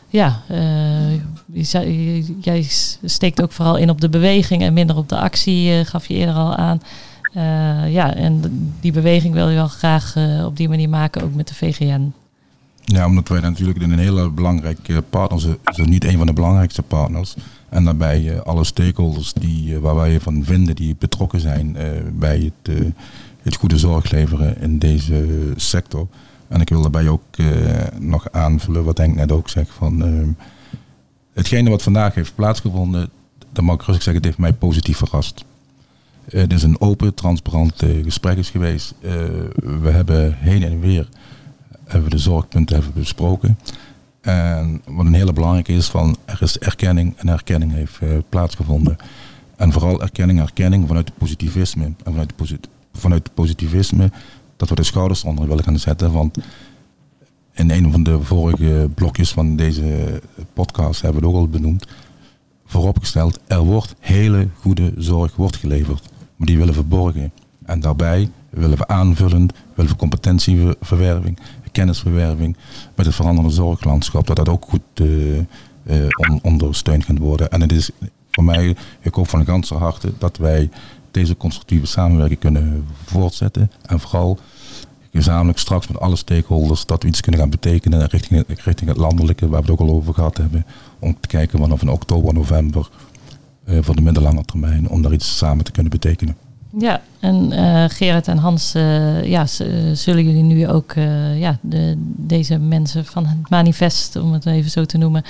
ja, 0.09 0.43
uh, 0.51 1.21
jij 2.41 2.67
steekt 3.05 3.43
ook 3.43 3.53
vooral 3.53 3.77
in 3.77 3.91
op 3.91 4.01
de 4.01 4.09
beweging 4.09 4.63
en 4.63 4.73
minder 4.73 4.97
op 4.97 5.09
de 5.09 5.19
actie, 5.19 5.79
uh, 5.79 5.85
gaf 5.85 6.07
je 6.07 6.15
eerder 6.15 6.35
al 6.35 6.57
aan. 6.57 6.83
Uh, 7.37 7.93
ja, 7.93 8.15
en 8.15 8.43
die 8.81 8.93
beweging 8.93 9.35
wil 9.35 9.49
je 9.49 9.55
wel 9.55 9.69
graag 9.69 10.17
op 10.45 10.57
die 10.57 10.69
manier 10.69 10.89
maken, 10.89 11.23
ook 11.23 11.35
met 11.35 11.49
de 11.49 11.55
VGN. 11.55 12.13
Ja, 12.85 13.07
omdat 13.07 13.29
wij 13.29 13.41
natuurlijk 13.41 13.83
een 13.83 13.99
hele 13.99 14.31
belangrijke 14.31 15.03
partner 15.11 15.57
zijn, 15.65 15.91
niet 15.91 16.05
een 16.05 16.17
van 16.17 16.27
de 16.27 16.33
belangrijkste 16.33 16.83
partners. 16.83 17.35
En 17.69 17.85
daarbij 17.85 18.43
alle 18.43 18.65
stakeholders 18.65 19.33
die, 19.33 19.79
waar 19.79 19.95
wij 19.95 20.21
van 20.21 20.45
vinden 20.45 20.75
die 20.75 20.97
betrokken 20.99 21.41
zijn 21.41 21.77
bij 22.13 22.53
het, 22.65 22.77
het 23.43 23.57
goede 23.57 23.79
zorg 23.79 24.11
leveren 24.11 24.61
in 24.61 24.79
deze 24.79 25.53
sector. 25.57 26.07
En 26.49 26.61
ik 26.61 26.69
wil 26.69 26.83
daarbij 26.83 27.09
ook 27.09 27.37
nog 27.99 28.33
aanvullen 28.33 28.85
wat 28.85 28.99
Henk 28.99 29.15
net 29.15 29.33
ook 29.33 29.49
zegt 29.49 29.71
van 29.71 30.37
hetgene 31.33 31.71
wat 31.71 31.83
vandaag 31.83 32.15
heeft 32.15 32.35
plaatsgevonden, 32.35 33.11
dat 33.53 33.65
mag 33.65 33.75
ik 33.75 33.83
rustig 33.83 34.03
zeggen, 34.03 34.15
het 34.15 34.25
heeft 34.25 34.39
mij 34.39 34.53
positief 34.53 34.97
verrast. 34.97 35.45
Het 36.31 36.53
is 36.53 36.63
een 36.63 36.81
open, 36.81 37.15
transparant 37.15 37.83
gesprek 38.03 38.37
is 38.37 38.51
geweest. 38.51 38.95
we 39.01 39.91
hebben 39.91 40.37
heen 40.39 40.63
en 40.63 40.81
weer 40.81 41.09
hebben 41.85 42.11
de 42.11 42.19
zorgpunten 42.19 42.77
hebben 42.77 42.95
besproken. 42.95 43.59
En 44.21 44.83
wat 44.89 45.07
een 45.07 45.15
hele 45.15 45.33
belangrijke 45.33 45.73
is, 45.73 45.89
van 45.89 46.17
er 46.25 46.43
is 46.43 46.59
erkenning 46.59 47.17
en 47.17 47.29
erkenning 47.29 47.73
heeft 47.73 48.01
plaatsgevonden. 48.29 48.97
En 49.57 49.73
vooral 49.73 50.03
erkenning, 50.03 50.41
erkenning 50.41 50.87
vanuit 50.87 51.09
het 51.09 51.19
positivisme. 51.19 51.85
En 51.85 52.29
vanuit 52.93 53.23
het 53.25 53.35
positivisme 53.35 54.11
dat 54.57 54.69
we 54.69 54.75
de 54.75 54.83
schouders 54.83 55.25
onder 55.25 55.49
willen 55.49 55.65
gaan 55.65 55.79
zetten. 55.79 56.13
Want 56.13 56.39
in 57.53 57.71
een 57.71 57.93
van 57.93 58.03
de 58.03 58.23
vorige 58.23 58.91
blokjes 58.95 59.33
van 59.33 59.57
deze 59.57 60.21
podcast 60.53 61.01
hebben 61.01 61.21
we 61.21 61.27
het 61.27 61.37
ook 61.37 61.43
al 61.43 61.49
benoemd. 61.49 61.87
Vooropgesteld, 62.65 63.39
er 63.47 63.61
wordt 63.63 63.95
hele 63.99 64.49
goede 64.61 64.93
zorg 64.97 65.37
wordt 65.37 65.57
geleverd. 65.57 66.15
Maar 66.37 66.47
die 66.47 66.59
willen 66.59 66.75
verborgen. 66.75 67.33
En 67.65 67.81
daarbij 67.81 68.31
willen 68.51 68.79
we 68.79 68.87
aanvullend, 68.87 69.53
willen 69.75 69.91
we 69.91 69.97
competentieverwerving, 69.97 71.39
kennisverwerving 71.77 72.57
met 72.95 73.07
het 73.07 73.15
veranderende 73.15 73.55
zorglandschap, 73.55 74.27
dat 74.27 74.37
dat 74.37 74.49
ook 74.49 74.65
goed 74.69 74.81
uh, 74.95 75.39
uh, 75.87 76.07
ondersteund 76.43 77.05
kan 77.05 77.19
worden. 77.19 77.51
En 77.51 77.61
het 77.61 77.73
is 77.73 77.91
voor 78.31 78.45
mij, 78.45 78.77
ik 79.01 79.15
hoop 79.15 79.29
van 79.29 79.45
ganse 79.45 79.75
harte 79.75 80.13
dat 80.19 80.37
wij 80.37 80.71
deze 81.11 81.37
constructieve 81.37 81.87
samenwerking 81.87 82.41
kunnen 82.41 82.87
voortzetten. 83.05 83.71
En 83.87 84.01
vooral 84.01 84.39
gezamenlijk 85.13 85.59
straks 85.59 85.89
met 85.89 86.01
alle 86.01 86.17
stakeholders 86.17 86.87
dat 86.87 87.03
we 87.03 87.09
iets 87.09 87.21
kunnen 87.21 87.41
gaan 87.41 87.51
betekenen 87.51 88.07
richting, 88.07 88.45
richting 88.47 88.89
het 88.89 88.99
landelijke, 88.99 89.49
waar 89.49 89.63
we 89.63 89.71
het 89.71 89.81
ook 89.81 89.89
al 89.89 89.95
over 89.95 90.15
gehad 90.15 90.37
hebben. 90.37 90.67
Om 90.99 91.17
te 91.21 91.29
kijken 91.29 91.59
vanaf 91.59 91.83
in 91.83 91.91
oktober, 91.91 92.35
november 92.35 92.89
voor 93.67 93.97
de 93.97 94.03
middellange 94.03 94.45
termijn, 94.45 94.89
om 94.89 95.03
daar 95.03 95.13
iets 95.13 95.37
samen 95.37 95.65
te 95.65 95.73
kunnen 95.73 95.93
betekenen. 95.93 96.37
Ja, 96.79 97.03
en 97.21 97.53
uh, 97.53 97.85
Gerard 97.89 98.29
en 98.29 98.39
Hans, 98.39 98.75
uh, 98.75 99.25
ja, 99.25 99.41
eh, 99.59 99.67
zullen 99.93 100.25
jullie 100.25 100.43
nu 100.43 100.69
ook 100.69 100.95
ja, 101.37 101.59
de, 101.61 101.95
deze 102.17 102.59
mensen 102.59 103.05
van 103.05 103.27
het 103.27 103.51
manifest, 103.51 104.17
om 104.17 104.33
het 104.33 104.47
even 104.47 104.71
zo 104.71 104.85
te 104.85 104.99
noemen, 104.99 105.25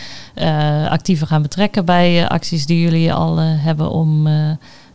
actiever 0.89 1.27
gaan 1.27 1.43
betrekken 1.43 1.85
bij 1.85 2.29
acties 2.29 2.67
die 2.67 2.81
jullie 2.81 3.13
al 3.13 3.37
hebben 3.39 3.91
om 3.91 4.29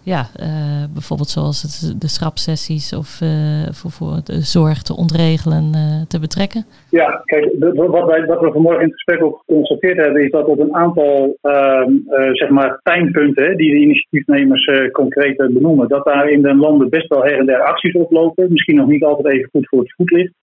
ja, 0.03 0.21
uh, 0.39 0.83
bijvoorbeeld 0.93 1.29
zoals 1.29 1.61
het, 1.61 2.01
de 2.01 2.07
schrapsessies 2.07 2.93
of 2.93 3.21
uh, 3.23 3.29
voor, 3.71 3.91
voor 3.91 4.17
de 4.23 4.39
zorg 4.41 4.81
te 4.81 4.95
ontregelen 4.95 5.65
uh, 5.75 6.01
te 6.07 6.19
betrekken? 6.19 6.65
Ja, 6.89 7.21
kijk, 7.25 7.45
wat, 7.75 8.05
wij, 8.05 8.25
wat 8.25 8.39
we 8.41 8.51
vanmorgen 8.51 8.81
in 8.81 8.89
het 8.89 9.01
gesprek 9.01 9.23
ook 9.23 9.43
geconstateerd 9.45 9.97
hebben, 9.97 10.23
is 10.23 10.31
dat 10.31 10.45
op 10.45 10.59
een 10.59 10.75
aantal 10.75 11.37
ehm, 11.41 11.91
zeg 12.31 12.49
maar 12.49 12.79
pijnpunten 12.83 13.57
die 13.57 13.71
de 13.71 13.79
initiatiefnemers 13.79 14.91
concreet 14.91 15.37
benoemen, 15.37 15.87
dat 15.87 16.05
daar 16.05 16.29
in 16.29 16.41
de 16.41 16.55
landen 16.55 16.89
best 16.89 17.07
wel 17.07 17.23
her 17.23 17.39
en 17.39 17.45
der 17.45 17.63
acties 17.63 17.93
oplopen. 17.93 18.51
Misschien 18.51 18.75
nog 18.75 18.87
niet 18.87 19.03
altijd 19.03 19.35
even 19.35 19.49
goed 19.51 19.67
voor 19.67 19.79
het 19.79 19.93
voetlicht, 19.93 20.33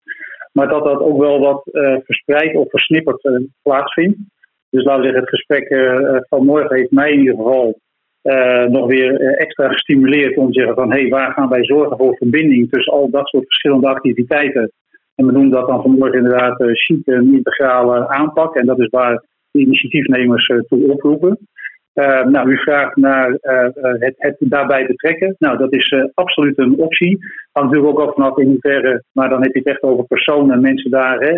maar 0.52 0.68
dat 0.68 0.84
dat 0.84 1.00
ook 1.00 1.18
wel 1.18 1.38
wat 1.38 1.62
verspreid 2.04 2.56
of 2.56 2.70
versnipperd 2.70 3.48
plaatsvindt. 3.62 4.18
Dus 4.70 4.84
laten 4.84 5.00
we 5.00 5.06
zeggen, 5.06 5.20
het 5.20 5.34
gesprek 5.34 5.66
van 6.28 6.44
morgen 6.44 6.76
heeft 6.76 6.90
mij 6.90 7.12
in 7.12 7.18
ieder 7.18 7.34
geval 7.34 7.78
uh, 8.28 8.64
nog 8.64 8.86
weer 8.86 9.20
uh, 9.20 9.40
extra 9.40 9.68
gestimuleerd 9.68 10.36
om 10.36 10.46
te 10.46 10.58
zeggen 10.58 10.74
van 10.74 10.92
hé, 10.92 11.00
hey, 11.00 11.08
waar 11.08 11.32
gaan 11.32 11.48
wij 11.48 11.64
zorgen 11.64 11.96
voor 11.96 12.16
verbinding 12.16 12.70
tussen 12.70 12.92
al 12.92 13.10
dat 13.10 13.28
soort 13.28 13.44
verschillende 13.44 13.88
activiteiten. 13.88 14.72
En 15.14 15.26
we 15.26 15.32
noemen 15.32 15.50
dat 15.50 15.68
dan 15.68 15.82
vanmorgen 15.82 16.18
inderdaad 16.18 16.60
uh, 16.60 16.72
chic 16.72 17.06
een 17.06 17.34
integrale 17.34 18.08
aanpak. 18.08 18.56
En 18.56 18.66
dat 18.66 18.78
is 18.78 18.88
waar 18.88 19.24
de 19.50 19.60
initiatiefnemers 19.60 20.46
toe 20.68 20.92
oproepen. 20.92 21.38
nou, 22.30 22.50
u 22.50 22.58
vraagt 22.58 22.96
naar 22.96 23.38
het, 23.98 24.14
het, 24.16 24.36
daarbij 24.38 24.86
betrekken. 24.86 25.36
Nou, 25.38 25.58
dat 25.58 25.72
is 25.72 25.94
absoluut 26.14 26.58
een 26.58 26.78
optie. 26.78 27.18
Hangt 27.52 27.70
natuurlijk 27.70 27.98
ook 27.98 28.08
af 28.08 28.14
vanaf 28.14 28.38
in 28.38 28.46
hoeverre, 28.46 29.02
maar 29.12 29.28
dan 29.28 29.42
heb 29.42 29.52
je 29.52 29.58
het 29.58 29.68
echt 29.68 29.82
over 29.82 30.04
personen 30.04 30.54
en 30.54 30.60
mensen 30.60 30.90
daar. 30.90 31.18
Hè, 31.18 31.32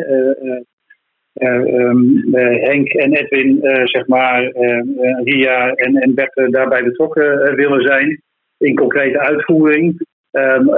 um, 1.34 2.34
Henk 2.34 2.88
en 2.88 3.12
Edwin, 3.12 3.58
uh, 3.62 3.82
zeg 3.84 4.06
maar, 4.06 4.52
Ria 5.24 5.72
en, 5.72 5.96
en 5.96 6.14
Bert 6.14 6.52
daarbij 6.52 6.84
betrokken 6.84 7.54
willen 7.54 7.82
zijn 7.82 8.22
in 8.58 8.76
concrete 8.76 9.18
uitvoering. 9.18 10.08
Um, 10.32 10.68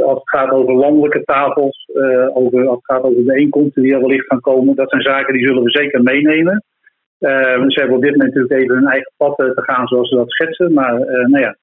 als 0.00 0.18
het 0.18 0.28
gaat 0.30 0.50
over 0.50 0.74
landelijke 0.74 1.22
tafels, 1.24 1.90
over, 2.32 2.66
als 2.66 2.76
het 2.76 2.96
gaat 2.96 3.02
over 3.02 3.24
bijeenkomsten 3.24 3.82
die 3.82 3.94
er 3.94 4.00
wellicht 4.00 4.26
gaan 4.26 4.40
komen, 4.40 4.74
dat 4.74 4.90
zijn 4.90 5.02
zaken 5.02 5.34
die 5.34 5.46
zullen 5.46 5.62
we 5.62 5.70
zeker 5.70 6.02
meenemen. 6.02 6.64
Ehm, 7.18 7.68
ze 7.70 7.80
hebben 7.80 7.96
op 7.96 8.02
dit 8.02 8.10
moment 8.10 8.34
natuurlijk 8.34 8.62
even 8.62 8.74
hun 8.74 8.86
eigen 8.86 9.12
pad 9.16 9.36
te 9.36 9.62
gaan 9.62 9.86
zoals 9.86 10.08
ze 10.08 10.16
dat 10.16 10.30
schetsen. 10.30 10.72
Maar 10.72 10.98
nou 11.26 11.40
ja, 11.40 11.56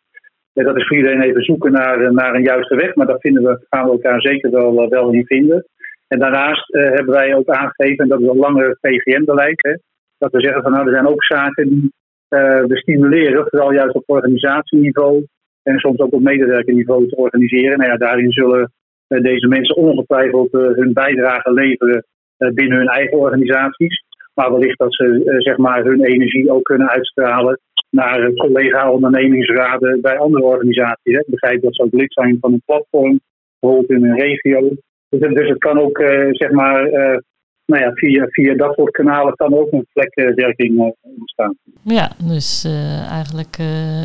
dat 0.64 0.78
is 0.78 0.88
voor 0.88 0.98
iedereen 0.98 1.22
even 1.22 1.44
zoeken 1.44 1.72
naar, 1.72 2.14
naar 2.14 2.36
een 2.36 2.44
juiste 2.44 2.76
weg. 2.76 2.96
Maar 2.96 3.08
dat 3.08 3.22
vinden 3.22 3.44
we, 3.44 3.66
gaan 3.70 3.86
we 3.86 3.92
elkaar 3.92 4.22
zeker 4.22 4.52
wel, 4.52 4.90
wel 4.90 5.12
in 5.12 5.26
vinden. 5.26 5.66
En 6.10 6.20
daarnaast 6.20 6.74
uh, 6.74 6.82
hebben 6.82 7.14
wij 7.14 7.36
ook 7.36 7.50
aangegeven, 7.50 7.98
en 7.98 8.08
dat 8.08 8.22
is 8.22 8.28
al 8.28 8.36
langer 8.36 8.78
PGM-beleid, 8.82 9.80
dat 10.18 10.32
we 10.32 10.42
zeggen 10.42 10.62
van 10.62 10.72
nou, 10.72 10.86
er 10.86 10.94
zijn 10.94 11.08
ook 11.08 11.24
zaken 11.24 11.70
die 11.70 11.94
uh, 12.30 12.64
we 12.66 12.78
stimuleren, 12.78 13.48
vooral 13.50 13.72
juist 13.72 13.96
op 13.96 14.04
organisatieniveau 14.06 15.26
en 15.64 15.80
soms 15.80 16.00
ook 16.00 16.14
op 16.14 16.22
medewerkerniveau 16.22 17.08
te 17.08 17.16
organiseren. 17.16 17.78
Nou 17.78 17.92
ja, 17.92 17.98
daarin 17.98 18.32
zullen 18.32 18.72
uh, 19.08 19.22
deze 19.22 19.48
mensen 19.48 19.76
ongetwijfeld 19.76 20.52
hun 20.52 20.94
bijdrage 20.94 21.54
leveren 21.54 22.06
binnen 22.38 22.78
hun 22.78 22.88
eigen 22.88 23.18
organisaties. 23.18 24.04
Maar 24.34 24.52
wellicht 24.52 24.78
dat 24.78 24.94
ze 24.94 25.38
zeg 25.38 25.58
maar 25.58 25.84
hun 25.84 26.04
energie 26.04 26.52
ook 26.52 26.64
kunnen 26.64 26.90
uitstralen 26.90 27.60
naar 27.90 28.34
collega-ondernemingsraden 28.34 30.02
bij 30.02 30.18
andere 30.18 30.44
organisaties. 30.44 31.14
Hè. 31.14 31.20
Ik 31.20 31.30
begrijp 31.30 31.62
dat 31.62 31.76
ze 31.76 31.84
ook 31.84 31.94
lid 31.94 32.14
zijn 32.14 32.38
van 32.42 32.54
een 32.54 32.62
platform, 32.66 33.20
bijvoorbeeld 33.60 33.90
in 33.90 34.06
een 34.06 34.20
regio. 34.20 34.72
Dus, 35.10 35.34
dus, 35.34 35.50
het 35.50 35.58
kan 35.58 35.80
ook, 35.80 36.00
uh, 36.00 36.28
zeg 36.32 36.52
maar, 36.52 36.86
uh, 36.86 37.18
nou 37.66 37.84
ja, 37.84 37.92
via, 37.94 38.26
via 38.28 38.56
dat 38.56 38.74
soort 38.74 38.92
kanalen 38.92 39.36
kan 39.36 39.54
ook 39.54 39.72
een 39.72 39.88
vlekwerking 39.94 40.78
uh, 40.78 40.86
ontstaan. 41.20 41.58
Ja, 41.84 42.12
dus 42.24 42.68
eigenlijk 43.10 43.58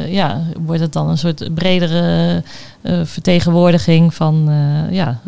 ja, 0.08 0.40
wordt 0.66 0.80
het 0.80 0.92
dan 0.92 1.08
een 1.08 1.16
soort 1.16 1.50
bredere 1.54 2.42
vertegenwoordiging 3.04 4.14
van 4.14 4.48
ja, 4.90 5.20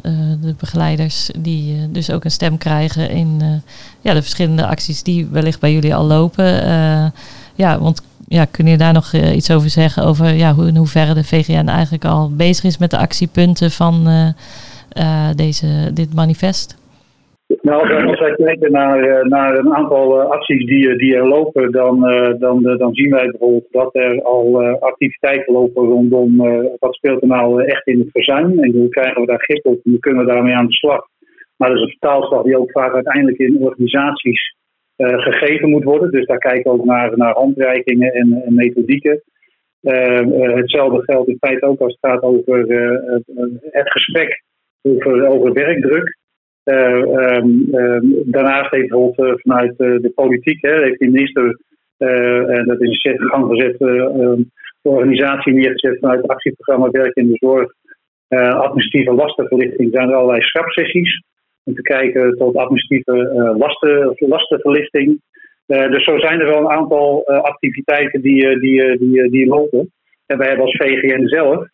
de 0.43 0.55
begeleiders, 0.59 1.31
die 1.39 1.91
dus 1.91 2.13
ook 2.13 2.25
een 2.25 2.31
stem 2.31 2.59
krijgen 2.59 3.11
in 3.11 3.41
ja, 4.01 4.15
de 4.15 4.23
verschillende 4.23 4.67
acties 4.67 5.03
die 5.03 5.29
wellicht 5.33 5.61
bij 5.61 5.73
jullie 5.73 5.95
al 5.95 6.05
lopen. 6.05 6.45
ja, 7.55 7.79
want 7.81 8.03
ja, 8.29 8.45
kun 8.45 8.67
je 8.67 8.77
daar 8.77 8.93
nog 8.93 9.13
iets 9.13 9.51
over 9.51 9.71
zeggen? 9.71 10.05
Over 10.05 10.35
ja, 10.35 10.55
hoe, 10.55 10.67
in 10.67 10.77
hoeverre 10.77 11.15
de 11.15 11.25
VGN 11.25 11.69
eigenlijk 11.69 12.05
al 12.05 12.31
bezig 12.37 12.65
is 12.65 12.79
met 12.79 12.91
de 12.91 12.99
actiepunten 12.99 13.71
van 13.71 14.07
deze, 15.37 15.91
dit 15.93 16.15
manifest? 16.15 16.85
Nou, 17.63 18.07
als 18.07 18.21
wij 18.21 18.35
kijken 18.35 18.73
naar, 18.73 19.01
eh, 19.01 19.25
naar 19.25 19.59
een 19.59 19.75
aantal 19.75 20.21
uh, 20.21 20.31
acties 20.31 20.67
die, 20.67 20.97
die 20.97 21.17
er 21.17 21.29
lopen, 21.29 21.73
dan, 21.73 22.01
dan, 22.39 22.63
dan 22.63 22.95
zien 22.95 23.11
wij 23.11 23.31
bijvoorbeeld 23.31 23.67
dat 23.71 23.95
er 23.95 24.23
al 24.23 24.63
activiteiten 24.81 25.53
lopen 25.53 25.85
rondom 25.85 26.37
wat 26.79 26.95
speelt 26.95 27.23
er 27.23 27.29
nou 27.29 27.65
echt 27.65 27.87
in 27.87 27.99
het 27.99 28.09
verzuim 28.11 28.59
en 28.59 28.73
hoe 28.73 28.89
krijgen 28.89 29.21
we 29.21 29.27
daar 29.27 29.43
grip 29.43 29.67
op 29.67 29.81
en 29.85 29.91
hoe 29.91 29.99
kunnen 29.99 30.25
we 30.25 30.33
daarmee 30.33 30.55
aan 30.55 30.67
de 30.67 30.73
slag. 30.73 31.07
Maar 31.57 31.69
dat 31.69 31.77
is 31.77 31.83
een 31.83 31.97
vertaalslag 32.01 32.43
die 32.43 32.59
ook 32.59 32.71
vaak 32.71 32.95
uiteindelijk 32.95 33.39
in 33.39 33.63
organisaties 33.63 34.55
gegeven 34.97 35.71
moet 35.71 35.85
worden. 35.85 36.11
Dus 36.11 36.27
daar 36.27 36.39
kijken 36.39 36.73
we 36.73 36.79
ook 36.79 36.85
naar, 36.85 37.17
naar 37.17 37.35
handreikingen 37.35 38.13
en, 38.13 38.43
en 38.47 38.55
methodieken. 38.55 39.23
hetzelfde 39.81 41.03
geldt 41.05 41.29
in 41.29 41.37
feite 41.41 41.67
ook 41.67 41.81
als 41.81 41.97
het 42.01 42.11
gaat 42.11 42.23
over 42.23 42.59
het 43.71 43.91
gesprek 43.91 44.45
over, 44.87 45.27
over 45.27 45.53
werkdruk. 45.53 46.17
Uh, 46.65 47.37
um, 47.37 47.69
daarnaast 48.25 48.71
heeft 48.71 48.89
bijvoorbeeld 48.89 49.29
uh, 49.29 49.35
vanuit 49.37 49.75
uh, 49.79 50.01
de 50.01 50.13
politiek, 50.15 50.59
hè, 50.61 50.83
heeft 50.83 50.99
de 50.99 51.11
minister, 51.11 51.59
en 51.99 52.65
dat 52.67 52.83
is 52.83 53.03
in 53.03 53.21
gang 53.21 53.51
gezet, 53.51 53.81
ehm, 53.81 54.43
de 54.83 54.89
organisatie 54.89 55.53
neergezet 55.53 55.99
vanuit 55.99 56.23
het 56.23 56.31
actieprogramma 56.31 56.91
Werk 56.91 57.15
in 57.15 57.27
de 57.27 57.37
Zorg, 57.37 57.73
administratieve 58.29 59.15
lastenverlichting, 59.15 59.93
zijn 59.93 60.09
er 60.09 60.15
allerlei 60.15 60.41
schrapsessies 60.41 61.23
om 61.65 61.75
te 61.75 61.83
kijken 61.83 62.37
tot 62.37 62.57
administratieve 62.57 63.55
lasten, 63.59 64.15
lastenverlichting. 64.17 65.21
dus 65.67 66.05
zo 66.05 66.19
zijn 66.19 66.41
er 66.41 66.47
wel 66.47 66.59
een 66.59 66.71
aantal 66.71 67.27
activiteiten 67.27 68.21
die, 68.21 68.59
die, 68.59 68.99
die, 68.99 69.31
die 69.31 69.47
lopen. 69.47 69.93
En 70.27 70.39
wij 70.39 70.47
hebben 70.47 70.65
als 70.65 70.77
VGN 70.77 71.27
zelf 71.27 71.67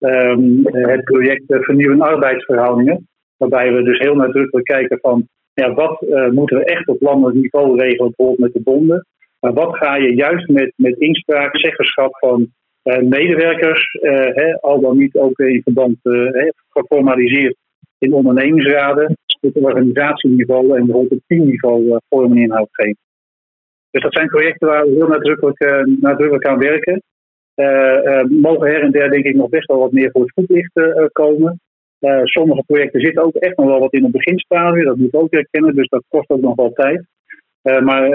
um, 0.00 0.60
het 0.66 1.04
project 1.04 1.42
Vernieuwen 1.46 2.00
arbeidsverhoudingen. 2.00 3.08
Waarbij 3.36 3.72
we 3.72 3.82
dus 3.82 3.98
heel 3.98 4.14
nadrukkelijk 4.14 4.66
kijken 4.66 4.98
van 5.00 5.28
ja, 5.52 5.74
wat 5.74 6.02
uh, 6.02 6.28
moeten 6.28 6.56
we 6.56 6.64
echt 6.64 6.88
op 6.88 7.00
landelijk 7.00 7.36
niveau 7.36 7.80
regelen, 7.80 8.12
bijvoorbeeld 8.16 8.38
met 8.38 8.52
de 8.52 8.70
bonden. 8.70 9.06
Maar 9.40 9.52
wat 9.52 9.76
ga 9.76 9.96
je 9.96 10.14
juist 10.14 10.48
met, 10.48 10.72
met 10.76 10.98
inspraak, 10.98 11.58
zeggenschap 11.58 12.16
van 12.18 12.48
medewerkers, 13.00 13.98
hè, 14.34 14.60
al 14.60 14.80
dan 14.80 14.98
niet 14.98 15.14
ook 15.14 15.38
in 15.38 15.62
verband 15.62 15.96
geformaliseerd 16.68 17.56
in 17.98 18.12
ondernemingsraden, 18.12 19.16
op 19.40 19.56
organisatieniveau 19.56 20.76
en 20.76 20.84
bijvoorbeeld 20.84 21.20
op 21.20 21.26
teamniveau 21.26 21.98
vorm 22.08 22.32
en 22.32 22.42
inhoud 22.42 22.68
geven. 22.70 22.98
Dus 23.90 24.02
dat 24.02 24.12
zijn 24.12 24.26
projecten 24.26 24.68
waar 24.68 24.84
we 24.84 24.90
heel 24.90 25.08
nadrukkelijk, 25.08 25.86
nadrukkelijk 26.00 26.46
aan 26.46 26.58
werken. 26.58 27.02
Mogen 28.28 28.68
her 28.68 28.82
en 28.82 28.90
der 28.90 29.10
denk 29.10 29.24
ik 29.24 29.34
nog 29.34 29.48
best 29.48 29.66
wel 29.66 29.78
wat 29.78 29.92
meer 29.92 30.10
voor 30.10 30.20
het 30.22 30.32
voetlicht 30.34 30.72
komen. 31.12 31.60
Uh, 32.00 32.24
sommige 32.24 32.62
projecten 32.66 33.00
zitten 33.00 33.22
ook 33.22 33.34
echt 33.34 33.56
nog 33.56 33.66
wel 33.66 33.78
wat 33.78 33.92
in 33.92 34.02
het 34.02 34.12
beginstadium, 34.12 34.84
dat 34.84 34.96
moet 34.96 35.06
ik 35.06 35.20
ook 35.20 35.32
herkennen, 35.32 35.74
dus 35.74 35.88
dat 35.88 36.04
kost 36.08 36.30
ook 36.30 36.40
nog 36.40 36.54
wel 36.54 36.72
tijd. 36.72 37.04
Maar 37.62 38.10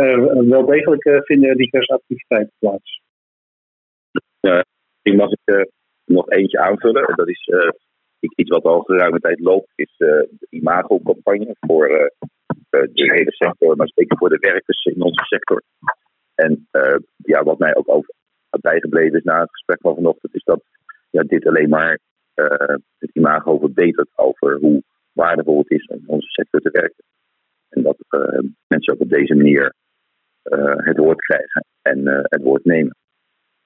wel 0.48 0.66
degelijk 0.66 1.22
vinden 1.26 1.58
diverse 1.58 1.94
activiteiten 1.94 2.54
plaats. 2.60 3.02
Ja, 4.40 4.66
ik 5.02 5.16
mag 5.16 5.32
ik 5.32 5.70
nog 6.06 6.30
eentje 6.30 6.60
aanvullen. 6.60 7.16
Dat 7.16 7.28
is 7.28 7.50
iets 8.20 8.50
wat 8.50 8.64
al 8.64 8.82
geruime 8.82 9.20
tijd 9.20 9.40
loopt, 9.40 9.72
is 9.76 9.94
de 9.98 10.30
imago-campagne 10.50 11.56
voor 11.60 12.12
de 12.70 13.12
hele 13.14 13.32
sector, 13.32 13.76
maar 13.76 13.92
zeker 13.96 14.18
voor 14.18 14.30
de 14.30 14.40
werkers 14.40 14.84
in 14.84 15.02
onze 15.02 15.24
sector. 15.26 15.64
En 16.36 16.68
ja, 17.18 17.44
wat 17.44 17.60
mij 17.60 17.76
ook 17.76 17.90
over 17.90 18.14
bijgebleven 18.62 19.18
is 19.18 19.24
na 19.24 19.40
het 19.40 19.52
gesprek 19.52 19.80
van 19.82 19.96
vanochtend, 19.96 20.36
is 20.36 20.44
dat 20.44 20.64
ja, 21.10 21.24
dit 21.24 21.48
alleen 21.48 21.70
maar 21.70 22.00
uh, 22.36 22.76
het 22.98 23.10
imago 23.14 23.60
verbetert 23.60 24.10
over 24.16 24.58
hoe 24.60 24.84
waardevol 25.12 25.58
het 25.58 25.72
is 25.72 25.88
om 25.88 25.98
in 25.98 26.08
onze 26.08 26.28
sector 26.30 26.60
te 26.60 26.70
werken. 26.72 27.04
En 27.70 27.84
dat 27.84 27.98
uh, 28.10 28.40
mensen 28.68 28.94
ook 28.94 29.00
op 29.00 29.10
deze 29.10 29.36
manier 29.36 29.74
uh, 30.44 30.76
het 30.76 30.98
woord 30.98 31.20
krijgen 31.20 31.66
en 31.82 32.06
het 32.22 32.42
woord 32.42 32.66
nemen. 32.66 32.96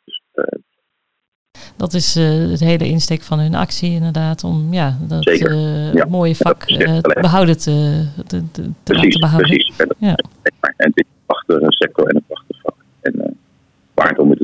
Dus, 0.04 0.22
dat 1.78 1.94
is 1.94 2.16
het 2.50 2.60
hele 2.60 2.86
insteek 2.86 3.22
van 3.22 3.40
hun 3.40 3.56
actie 3.56 3.92
inderdaad, 3.92 4.44
om 4.44 4.74
ja, 4.74 4.98
dat 5.08 5.24
ja, 5.94 6.06
mooie 6.06 6.36
vak 6.36 6.66
behouden 7.22 7.58
te, 7.58 8.08
te, 8.28 8.52
te, 8.52 8.72
te 8.84 8.94
laten 8.94 9.20
behouden. 9.20 9.50
Precies, 9.50 9.78
en, 9.78 9.96
ja. 9.98 10.16
en 10.78 10.92
dit 10.92 11.06
is 11.06 11.12
een 11.12 11.26
prachtige 11.26 11.66
sector 11.68 12.08
en 12.08 12.16
een 12.16 12.24
prachtig 12.28 12.62
vak. 12.62 12.76
En 13.02 13.38
waard 13.94 14.20
om 14.20 14.30
het. 14.30 14.39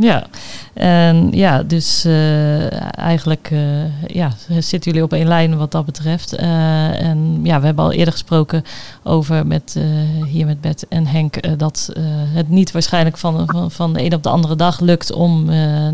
Ja, 0.00 0.26
en 0.74 1.28
ja, 1.30 1.62
dus 1.62 2.04
uh, 2.06 2.98
eigenlijk 2.98 3.50
uh, 3.52 4.06
ja, 4.06 4.32
zitten 4.48 4.90
jullie 4.90 5.02
op 5.02 5.12
één 5.12 5.26
lijn 5.26 5.56
wat 5.56 5.72
dat 5.72 5.84
betreft. 5.84 6.40
Uh, 6.40 7.02
en 7.02 7.40
ja, 7.42 7.60
we 7.60 7.66
hebben 7.66 7.84
al 7.84 7.92
eerder 7.92 8.12
gesproken 8.12 8.64
over 9.02 9.46
met, 9.46 9.80
hier 10.26 10.46
met 10.46 10.60
Bert 10.60 10.88
en 10.88 11.06
Henk 11.06 11.58
dat 11.58 11.92
het 12.34 12.48
niet 12.48 12.70
waarschijnlijk 12.70 13.18
van, 13.18 13.42
van, 13.46 13.70
van 13.70 13.92
de 13.92 14.04
een 14.04 14.14
op 14.14 14.22
de 14.22 14.28
andere 14.28 14.56
dag 14.56 14.80
lukt 14.80 15.12
om 15.12 15.44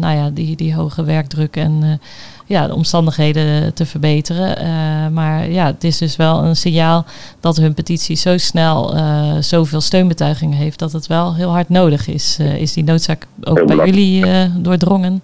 nou 0.00 0.16
ja, 0.16 0.30
die, 0.30 0.56
die 0.56 0.74
hoge 0.74 1.04
werkdruk 1.04 1.56
en 1.56 2.00
ja, 2.46 2.66
de 2.66 2.74
omstandigheden 2.74 3.74
te 3.74 3.86
verbeteren. 3.86 4.62
Uh, 4.62 5.08
maar 5.08 5.50
ja, 5.50 5.66
het 5.66 5.84
is 5.84 5.98
dus 5.98 6.16
wel 6.16 6.44
een 6.44 6.56
signaal 6.56 7.04
dat 7.40 7.56
hun 7.56 7.74
petitie 7.74 8.16
zo 8.16 8.38
snel 8.38 8.96
uh, 8.96 9.36
zoveel 9.40 9.80
steunbetuigingen 9.80 10.58
heeft 10.58 10.78
dat 10.78 10.92
het 10.92 11.06
wel 11.06 11.34
heel 11.34 11.50
hard 11.50 11.68
nodig 11.68 12.08
is. 12.08 12.38
Uh, 12.40 12.60
is 12.60 12.72
die 12.72 12.84
noodzaak 12.84 13.26
ook 13.42 13.66
bij 13.66 13.86
jullie 13.86 14.24
doordrongen? 14.60 15.22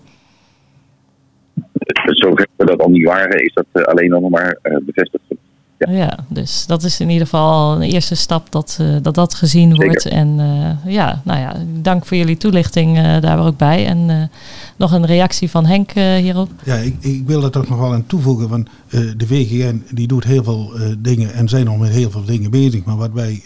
Zover 2.05 2.47
we 2.57 2.65
dat 2.65 2.81
al 2.81 2.89
niet 2.89 3.07
waren, 3.07 3.45
is 3.45 3.55
dat 3.55 3.87
alleen 3.87 4.11
nog 4.11 4.31
maar 4.31 4.59
bevestigd. 4.63 5.25
Ja. 5.87 5.93
ja. 5.93 6.19
dus 6.29 6.67
dat 6.67 6.83
is 6.83 7.01
in 7.01 7.11
ieder 7.11 7.27
geval 7.27 7.75
een 7.75 7.83
eerste 7.83 8.15
stap 8.15 8.53
dat 8.53 8.79
dat, 9.03 9.15
dat 9.15 9.35
gezien 9.35 9.75
wordt. 9.75 10.07
En 10.07 10.41
ja, 10.87 11.21
nou 11.25 11.41
ja, 11.41 11.55
dank 11.83 12.07
voor 12.07 12.17
jullie 12.17 12.37
toelichting 12.37 13.21
daar 13.21 13.47
ook 13.47 13.57
bij. 13.57 13.87
En 13.87 14.31
nog 14.83 14.93
een 14.93 15.07
reactie 15.07 15.51
van 15.51 15.67
Henk 15.67 15.95
uh, 15.95 16.15
hierop? 16.15 16.51
Ja, 16.65 16.77
ik, 16.77 16.95
ik, 17.01 17.27
wil 17.27 17.45
er 17.45 17.51
toch 17.51 17.69
nog 17.69 17.79
wel 17.79 17.93
aan 17.93 18.07
toevoegen. 18.07 18.49
Van, 18.49 18.67
uh, 18.89 19.11
de 19.17 19.27
VGN 19.27 19.83
die 19.91 20.07
doet 20.07 20.25
heel 20.25 20.45
veel 20.45 20.73
uh, 20.77 20.87
dingen 20.99 21.33
en 21.35 21.49
zijn 21.49 21.65
nog 21.65 21.79
met 21.79 21.91
heel 21.91 22.11
veel 22.11 22.25
dingen 22.25 22.51
bezig. 22.51 22.85
Maar 22.85 22.97
wat 22.97 23.13
wij 23.13 23.43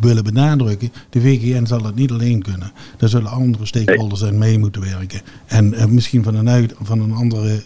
willen 0.00 0.24
benadrukken, 0.24 0.92
de 1.10 1.20
VGN 1.20 1.66
zal 1.66 1.84
het 1.84 1.94
niet 1.94 2.10
alleen 2.10 2.42
kunnen. 2.42 2.72
Daar 2.96 3.08
zullen 3.08 3.30
andere 3.30 3.66
stakeholders 3.66 4.24
aan 4.24 4.38
mee 4.38 4.58
moeten 4.58 4.82
werken. 4.82 5.20
En 5.46 5.74
misschien 5.88 6.22
van 6.22 6.34
een, 6.34 6.48
uit, 6.48 6.74
van 6.80 7.00
een 7.00 7.12
andere 7.12 7.62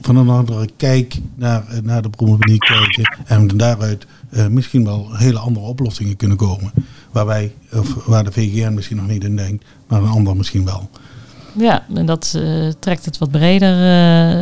van 0.00 0.16
een 0.16 0.28
andere 0.28 0.68
kijk 0.76 1.18
naar, 1.34 1.64
naar 1.82 2.02
de 2.02 2.10
problematiek 2.10 2.60
kijken. 2.60 3.18
En 3.26 3.46
daaruit 3.46 4.06
misschien 4.50 4.84
wel 4.84 5.16
hele 5.16 5.38
andere 5.38 5.66
oplossingen 5.66 6.16
kunnen 6.16 6.36
komen. 6.36 6.72
Waar, 7.10 7.26
wij, 7.26 7.52
of 7.72 7.94
waar 8.06 8.24
de 8.24 8.32
VGN 8.32 8.74
misschien 8.74 8.96
nog 8.96 9.06
niet 9.06 9.24
in 9.24 9.36
denkt, 9.36 9.64
maar 9.86 10.02
een 10.02 10.08
ander 10.08 10.36
misschien 10.36 10.64
wel. 10.64 10.90
Ja, 11.52 11.84
en 11.94 12.06
dat 12.06 12.34
uh, 12.36 12.72
trekt 12.78 13.04
het 13.04 13.18
wat 13.18 13.30
breder, 13.30 13.76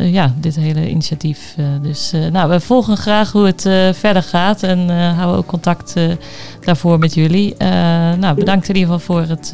ja, 0.05 0.35
dit 0.41 0.57
hele 0.57 0.91
initiatief. 0.91 1.55
Dus 1.83 2.13
nou, 2.33 2.51
we 2.51 2.61
volgen 2.61 2.97
graag 2.97 3.33
hoe 3.33 3.47
het 3.47 3.63
verder 3.97 4.23
gaat 4.23 4.63
en 4.63 4.89
houden 5.15 5.37
ook 5.37 5.47
contact 5.47 5.95
daarvoor 6.61 6.99
met 6.99 7.15
jullie. 7.15 7.55
nou, 8.19 8.35
bedankt 8.35 8.69
in 8.69 8.77
ieder 8.77 8.93
geval 8.93 9.17
voor 9.17 9.29
het 9.29 9.53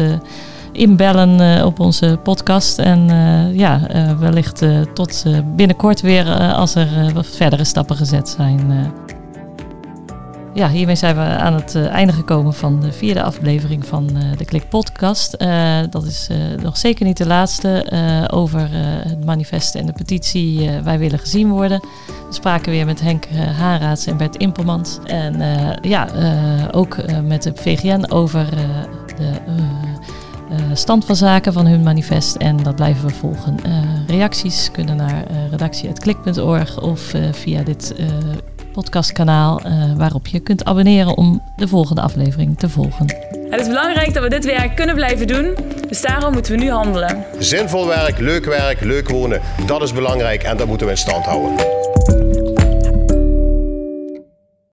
inbellen 0.72 1.64
op 1.66 1.80
onze 1.80 2.18
podcast. 2.22 2.78
En 2.78 3.08
ja, 3.54 3.80
wellicht 4.18 4.62
tot 4.94 5.24
binnenkort 5.56 6.00
weer 6.00 6.52
als 6.54 6.74
er 6.74 6.88
verdere 7.24 7.64
stappen 7.64 7.96
gezet 7.96 8.28
zijn. 8.28 8.90
Ja, 10.54 10.68
hiermee 10.68 10.96
zijn 10.96 11.16
we 11.16 11.22
aan 11.22 11.54
het 11.54 11.74
einde 11.74 12.12
gekomen 12.12 12.54
van 12.54 12.80
de 12.80 12.92
vierde 12.92 13.22
aflevering 13.22 13.86
van 13.86 14.06
de 14.36 14.44
Klik 14.44 14.68
Podcast. 14.68 15.38
Dat 15.90 16.04
is 16.04 16.28
nog 16.62 16.76
zeker 16.76 17.06
niet 17.06 17.16
de 17.16 17.26
laatste 17.26 17.86
over 18.30 18.68
het 19.08 19.24
manifest 19.24 19.74
en 19.74 19.86
de 19.86 19.92
petitie 19.92 20.70
Wij 20.84 20.98
willen 20.98 21.18
gezien 21.18 21.50
worden. 21.50 21.80
We 22.06 22.34
spraken 22.34 22.72
weer 22.72 22.86
met 22.86 23.00
Henk 23.00 23.26
Haaraads 23.58 24.06
en 24.06 24.16
Bert 24.16 24.36
Impelmans. 24.36 24.98
En 25.04 25.42
ja, 25.82 26.08
ook 26.70 26.96
met 27.24 27.42
de 27.42 27.52
VGN 27.54 28.04
over 28.08 28.50
de 29.16 29.30
stand 30.72 31.04
van 31.04 31.16
zaken 31.16 31.52
van 31.52 31.66
hun 31.66 31.82
manifest. 31.82 32.36
En 32.36 32.56
dat 32.56 32.74
blijven 32.74 33.06
we 33.08 33.14
volgen. 33.14 33.56
reacties 34.06 34.70
kunnen 34.72 34.96
naar 34.96 35.24
redactie.klik.org 35.50 36.80
of 36.80 37.14
via 37.32 37.62
dit 37.62 37.94
podcastkanaal 38.72 39.60
uh, 39.66 39.72
waarop 39.96 40.26
je 40.26 40.40
kunt 40.40 40.64
abonneren 40.64 41.16
om 41.16 41.42
de 41.56 41.68
volgende 41.68 42.00
aflevering 42.00 42.58
te 42.58 42.68
volgen. 42.68 43.06
Het 43.50 43.60
is 43.60 43.66
belangrijk 43.66 44.14
dat 44.14 44.22
we 44.22 44.28
dit 44.28 44.44
werk 44.44 44.76
kunnen 44.76 44.94
blijven 44.94 45.26
doen, 45.26 45.54
dus 45.88 46.02
daarom 46.02 46.32
moeten 46.32 46.52
we 46.52 46.58
nu 46.58 46.70
handelen. 46.70 47.24
Zinvol 47.38 47.86
werk, 47.86 48.18
leuk 48.18 48.44
werk, 48.44 48.80
leuk 48.80 49.08
wonen, 49.08 49.40
dat 49.66 49.82
is 49.82 49.92
belangrijk 49.92 50.42
en 50.42 50.56
dat 50.56 50.66
moeten 50.66 50.86
we 50.86 50.92
in 50.92 50.98
stand 50.98 51.24
houden. 51.24 51.91